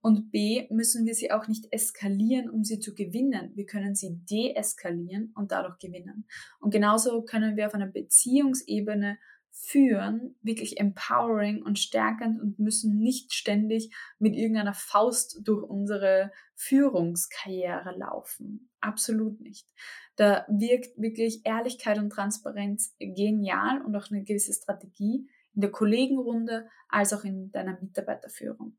Und 0.00 0.30
B, 0.30 0.68
müssen 0.70 1.06
wir 1.06 1.14
sie 1.14 1.32
auch 1.32 1.48
nicht 1.48 1.72
eskalieren, 1.72 2.50
um 2.50 2.64
sie 2.64 2.78
zu 2.78 2.94
gewinnen. 2.94 3.50
Wir 3.56 3.66
können 3.66 3.96
sie 3.96 4.20
deeskalieren 4.30 5.32
und 5.34 5.50
dadurch 5.50 5.78
gewinnen. 5.78 6.26
Und 6.60 6.70
genauso 6.70 7.22
können 7.22 7.56
wir 7.56 7.66
auf 7.66 7.74
einer 7.74 7.88
Beziehungsebene 7.88 9.18
führen, 9.50 10.36
wirklich 10.42 10.78
empowering 10.80 11.62
und 11.62 11.78
stärkend 11.78 12.40
und 12.40 12.58
müssen 12.58 12.98
nicht 12.98 13.34
ständig 13.34 13.94
mit 14.18 14.34
irgendeiner 14.34 14.74
Faust 14.74 15.40
durch 15.42 15.62
unsere 15.62 16.32
Führungskarriere 16.54 17.96
laufen. 17.96 18.70
Absolut 18.80 19.40
nicht. 19.40 19.68
Da 20.16 20.46
wirkt 20.48 20.96
wirklich 21.00 21.42
Ehrlichkeit 21.44 21.98
und 21.98 22.10
Transparenz 22.10 22.94
genial 22.98 23.82
und 23.82 23.94
auch 23.94 24.10
eine 24.10 24.24
gewisse 24.24 24.52
Strategie 24.52 25.28
in 25.54 25.60
der 25.60 25.70
Kollegenrunde 25.70 26.68
als 26.88 27.12
auch 27.12 27.24
in 27.24 27.50
deiner 27.52 27.78
Mitarbeiterführung 27.80 28.76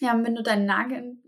ja, 0.00 0.22
wenn 0.22 0.34
du 0.34 0.42
deinen 0.42 0.66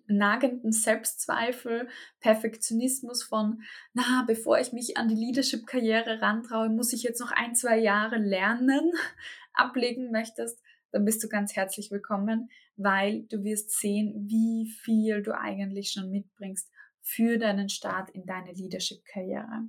nagenden, 0.06 0.72
Selbstzweifel, 0.72 1.88
Perfektionismus 2.20 3.22
von, 3.22 3.62
na, 3.92 4.24
bevor 4.26 4.58
ich 4.58 4.72
mich 4.72 4.96
an 4.96 5.08
die 5.08 5.14
Leadership-Karriere 5.14 6.20
rantraue, 6.20 6.68
muss 6.68 6.92
ich 6.92 7.02
jetzt 7.02 7.20
noch 7.20 7.32
ein, 7.32 7.54
zwei 7.54 7.78
Jahre 7.78 8.16
lernen, 8.16 8.92
ablegen 9.54 10.10
möchtest, 10.10 10.60
dann 10.92 11.04
bist 11.04 11.22
du 11.22 11.28
ganz 11.28 11.54
herzlich 11.54 11.90
willkommen, 11.90 12.50
weil 12.76 13.22
du 13.28 13.44
wirst 13.44 13.78
sehen, 13.78 14.26
wie 14.28 14.70
viel 14.82 15.22
du 15.22 15.36
eigentlich 15.36 15.92
schon 15.92 16.10
mitbringst 16.10 16.70
für 17.02 17.38
deinen 17.38 17.68
Start 17.68 18.10
in 18.10 18.26
deine 18.26 18.52
Leadership-Karriere. 18.52 19.68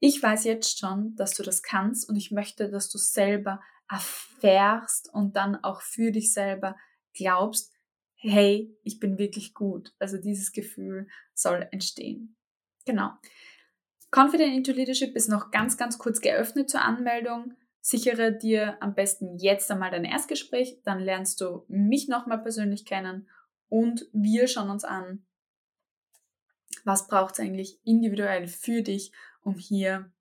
Ich 0.00 0.22
weiß 0.22 0.44
jetzt 0.44 0.78
schon, 0.78 1.14
dass 1.16 1.34
du 1.34 1.42
das 1.42 1.62
kannst 1.62 2.08
und 2.08 2.16
ich 2.16 2.30
möchte, 2.30 2.70
dass 2.70 2.90
du 2.90 2.98
selber 2.98 3.60
erfährst 3.88 5.12
und 5.12 5.36
dann 5.36 5.56
auch 5.62 5.82
für 5.82 6.10
dich 6.10 6.32
selber 6.32 6.76
glaubst, 7.14 7.71
hey, 8.22 8.76
ich 8.84 9.00
bin 9.00 9.18
wirklich 9.18 9.52
gut. 9.54 9.92
Also 9.98 10.16
dieses 10.16 10.52
Gefühl 10.52 11.08
soll 11.34 11.68
entstehen. 11.72 12.36
Genau. 12.86 13.10
Confident 14.10 14.54
into 14.54 14.72
Leadership 14.72 15.16
ist 15.16 15.28
noch 15.28 15.50
ganz, 15.50 15.76
ganz 15.76 15.98
kurz 15.98 16.20
geöffnet 16.20 16.70
zur 16.70 16.82
Anmeldung. 16.82 17.54
Sichere 17.80 18.32
dir 18.32 18.80
am 18.80 18.94
besten 18.94 19.38
jetzt 19.38 19.70
einmal 19.70 19.90
dein 19.90 20.04
Erstgespräch, 20.04 20.80
dann 20.84 21.00
lernst 21.00 21.40
du 21.40 21.64
mich 21.66 22.08
nochmal 22.08 22.40
persönlich 22.40 22.84
kennen 22.84 23.28
und 23.68 24.06
wir 24.12 24.46
schauen 24.46 24.70
uns 24.70 24.84
an, 24.84 25.26
was 26.84 27.08
braucht 27.08 27.34
es 27.34 27.40
eigentlich 27.40 27.80
individuell 27.84 28.46
für 28.46 28.82
dich, 28.82 29.12
um 29.42 29.56
hier 29.56 30.12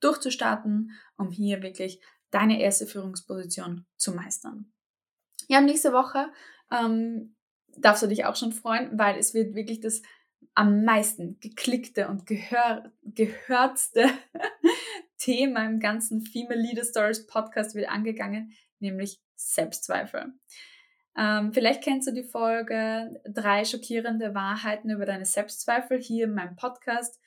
durchzustarten, 0.00 0.90
um 1.16 1.30
hier 1.30 1.62
wirklich 1.62 2.02
deine 2.30 2.60
erste 2.60 2.86
Führungsposition 2.86 3.86
zu 3.96 4.12
meistern. 4.12 4.72
Ja, 5.48 5.60
nächste 5.62 5.92
Woche 5.92 6.30
ähm, 6.70 7.35
darfst 7.78 8.02
du 8.02 8.06
dich 8.06 8.24
auch 8.24 8.36
schon 8.36 8.52
freuen, 8.52 8.98
weil 8.98 9.18
es 9.18 9.34
wird 9.34 9.54
wirklich 9.54 9.80
das 9.80 10.02
am 10.54 10.84
meisten 10.84 11.38
geklickte 11.40 12.08
und 12.08 12.26
gehör, 12.26 12.92
gehörtste 13.02 14.08
Thema 15.18 15.66
im 15.66 15.80
ganzen 15.80 16.22
Female 16.22 16.60
Leader 16.60 16.84
Stories 16.84 17.26
Podcast 17.26 17.74
wird 17.74 17.88
angegangen, 17.88 18.52
nämlich 18.80 19.20
Selbstzweifel. 19.34 20.32
Ähm, 21.18 21.52
vielleicht 21.52 21.82
kennst 21.82 22.08
du 22.08 22.12
die 22.12 22.24
Folge 22.24 23.20
drei 23.24 23.64
schockierende 23.64 24.34
Wahrheiten 24.34 24.90
über 24.90 25.06
deine 25.06 25.24
Selbstzweifel 25.24 26.00
hier 26.00 26.24
in 26.24 26.34
meinem 26.34 26.56
Podcast. 26.56 27.20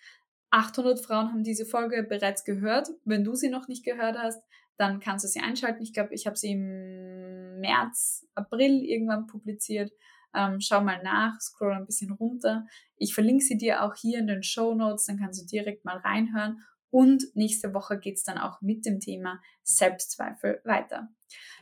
800 0.52 1.00
Frauen 1.00 1.30
haben 1.30 1.44
diese 1.44 1.66
Folge 1.66 2.04
bereits 2.04 2.44
gehört. 2.44 2.90
Wenn 3.04 3.24
du 3.24 3.36
sie 3.36 3.50
noch 3.50 3.68
nicht 3.68 3.84
gehört 3.84 4.18
hast, 4.18 4.44
dann 4.78 5.00
kannst 5.00 5.26
du 5.26 5.28
sie 5.28 5.42
einschalten. 5.42 5.84
Ich 5.84 5.94
glaube, 5.94 6.14
ich 6.14 6.26
habe 6.26 6.38
sie 6.38 6.52
im 6.52 7.60
März, 7.60 8.28
April 8.36 8.84
irgendwann 8.84 9.28
publiziert. 9.28 9.92
Ähm, 10.36 10.60
schau 10.60 10.82
mal 10.82 11.02
nach, 11.04 11.40
scroll 11.40 11.74
ein 11.74 11.86
bisschen 11.86 12.12
runter. 12.12 12.66
Ich 12.98 13.14
verlinke 13.14 13.44
sie 13.44 13.58
dir 13.58 13.84
auch 13.84 13.96
hier 13.96 14.20
in 14.20 14.28
den 14.28 14.44
Show 14.44 14.74
Notes, 14.76 15.06
dann 15.06 15.18
kannst 15.18 15.42
du 15.42 15.46
direkt 15.46 15.86
mal 15.86 15.98
reinhören. 15.98 16.64
Und 16.92 17.24
nächste 17.36 17.74
Woche 17.74 18.00
geht's 18.00 18.24
dann 18.24 18.38
auch 18.38 18.62
mit 18.62 18.86
dem 18.86 19.00
Thema 19.00 19.40
Selbstzweifel 19.64 20.62
weiter. 20.64 21.10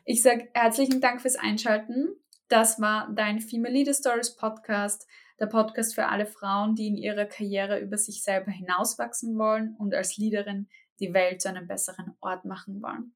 Ich 0.06 0.24
sage 0.24 0.50
herzlichen 0.54 1.02
Dank 1.02 1.22
fürs 1.22 1.36
Einschalten. 1.36 2.08
Das 2.48 2.80
war 2.80 3.12
dein 3.14 3.42
Female 3.42 3.74
Leader 3.74 3.94
Stories 3.94 4.36
Podcast, 4.36 5.06
der 5.40 5.48
Podcast 5.48 5.96
für 5.96 6.08
alle 6.08 6.26
Frauen, 6.26 6.76
die 6.76 6.88
in 6.88 6.96
ihrer 6.96 7.26
Karriere 7.26 7.80
über 7.80 7.98
sich 7.98 8.24
selber 8.24 8.52
hinauswachsen 8.52 9.38
wollen 9.38 9.76
und 9.78 9.94
als 9.94 10.18
Leaderin 10.18 10.70
die 11.00 11.14
Welt 11.14 11.42
zu 11.42 11.50
einem 11.50 11.68
besseren 11.68 12.16
Ort 12.22 12.46
machen 12.46 12.82
wollen. 12.82 13.14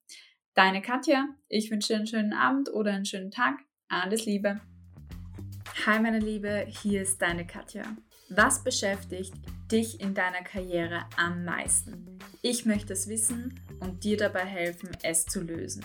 Deine 0.53 0.81
Katja, 0.81 1.29
ich 1.47 1.71
wünsche 1.71 1.93
dir 1.93 1.97
einen 1.97 2.07
schönen 2.07 2.33
Abend 2.33 2.71
oder 2.71 2.91
einen 2.91 3.05
schönen 3.05 3.31
Tag. 3.31 3.59
Alles 3.87 4.25
Liebe. 4.25 4.61
Hi 5.87 5.99
meine 5.99 6.19
Liebe, 6.19 6.67
hier 6.67 7.01
ist 7.01 7.23
deine 7.23 7.47
Katja. 7.47 7.81
Was 8.29 8.63
beschäftigt 8.63 9.33
dich 9.71 9.99
in 9.99 10.13
deiner 10.13 10.43
Karriere 10.43 11.05
am 11.17 11.43
meisten? 11.43 12.19
Ich 12.43 12.67
möchte 12.67 12.93
es 12.93 13.07
wissen 13.07 13.59
und 13.79 14.03
dir 14.03 14.15
dabei 14.15 14.45
helfen, 14.45 14.89
es 15.01 15.25
zu 15.25 15.41
lösen. 15.41 15.83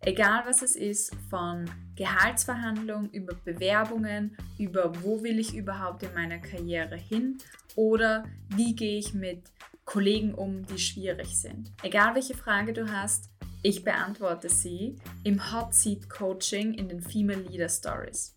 Egal 0.00 0.42
was 0.44 0.60
es 0.60 0.76
ist, 0.76 1.14
von 1.30 1.64
Gehaltsverhandlungen 1.96 3.10
über 3.10 3.34
Bewerbungen, 3.42 4.36
über 4.58 4.92
wo 5.02 5.22
will 5.22 5.38
ich 5.38 5.54
überhaupt 5.54 6.02
in 6.02 6.12
meiner 6.12 6.40
Karriere 6.40 6.96
hin 6.96 7.38
oder 7.74 8.24
wie 8.48 8.76
gehe 8.76 8.98
ich 8.98 9.14
mit 9.14 9.44
Kollegen 9.86 10.34
um, 10.34 10.66
die 10.66 10.78
schwierig 10.78 11.38
sind. 11.38 11.72
Egal 11.82 12.14
welche 12.14 12.34
Frage 12.34 12.74
du 12.74 12.92
hast, 12.92 13.30
ich 13.62 13.82
beantworte 13.82 14.50
sie 14.50 14.96
im 15.24 15.52
Hot 15.54 15.72
Seat 15.72 16.10
Coaching 16.10 16.74
in 16.74 16.90
den 16.90 17.00
Female 17.00 17.40
Leader 17.40 17.70
Stories. 17.70 18.36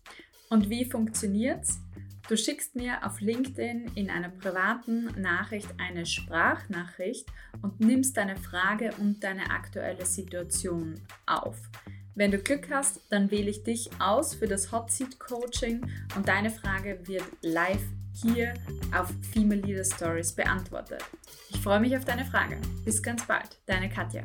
Und 0.52 0.68
wie 0.68 0.84
funktioniert's? 0.84 1.80
Du 2.28 2.36
schickst 2.36 2.76
mir 2.76 3.06
auf 3.06 3.22
LinkedIn 3.22 3.92
in 3.94 4.10
einer 4.10 4.28
privaten 4.28 5.06
Nachricht 5.18 5.68
eine 5.78 6.04
Sprachnachricht 6.04 7.26
und 7.62 7.80
nimmst 7.80 8.18
deine 8.18 8.36
Frage 8.36 8.90
und 8.98 9.24
deine 9.24 9.50
aktuelle 9.50 10.04
Situation 10.04 11.00
auf. 11.24 11.56
Wenn 12.14 12.30
du 12.30 12.38
Glück 12.38 12.68
hast, 12.70 13.00
dann 13.08 13.30
wähle 13.30 13.48
ich 13.48 13.64
dich 13.64 13.88
aus 13.98 14.34
für 14.34 14.46
das 14.46 14.70
Hot 14.72 14.90
Seat 14.90 15.18
Coaching 15.18 15.86
und 16.16 16.28
deine 16.28 16.50
Frage 16.50 17.00
wird 17.08 17.24
live 17.40 17.82
hier 18.12 18.52
auf 18.94 19.10
Female 19.32 19.62
Leader 19.62 19.84
Stories 19.84 20.32
beantwortet. 20.32 21.02
Ich 21.48 21.60
freue 21.60 21.80
mich 21.80 21.96
auf 21.96 22.04
deine 22.04 22.26
Frage. 22.26 22.58
Bis 22.84 23.02
ganz 23.02 23.26
bald, 23.26 23.58
deine 23.64 23.88
Katja. 23.88 24.22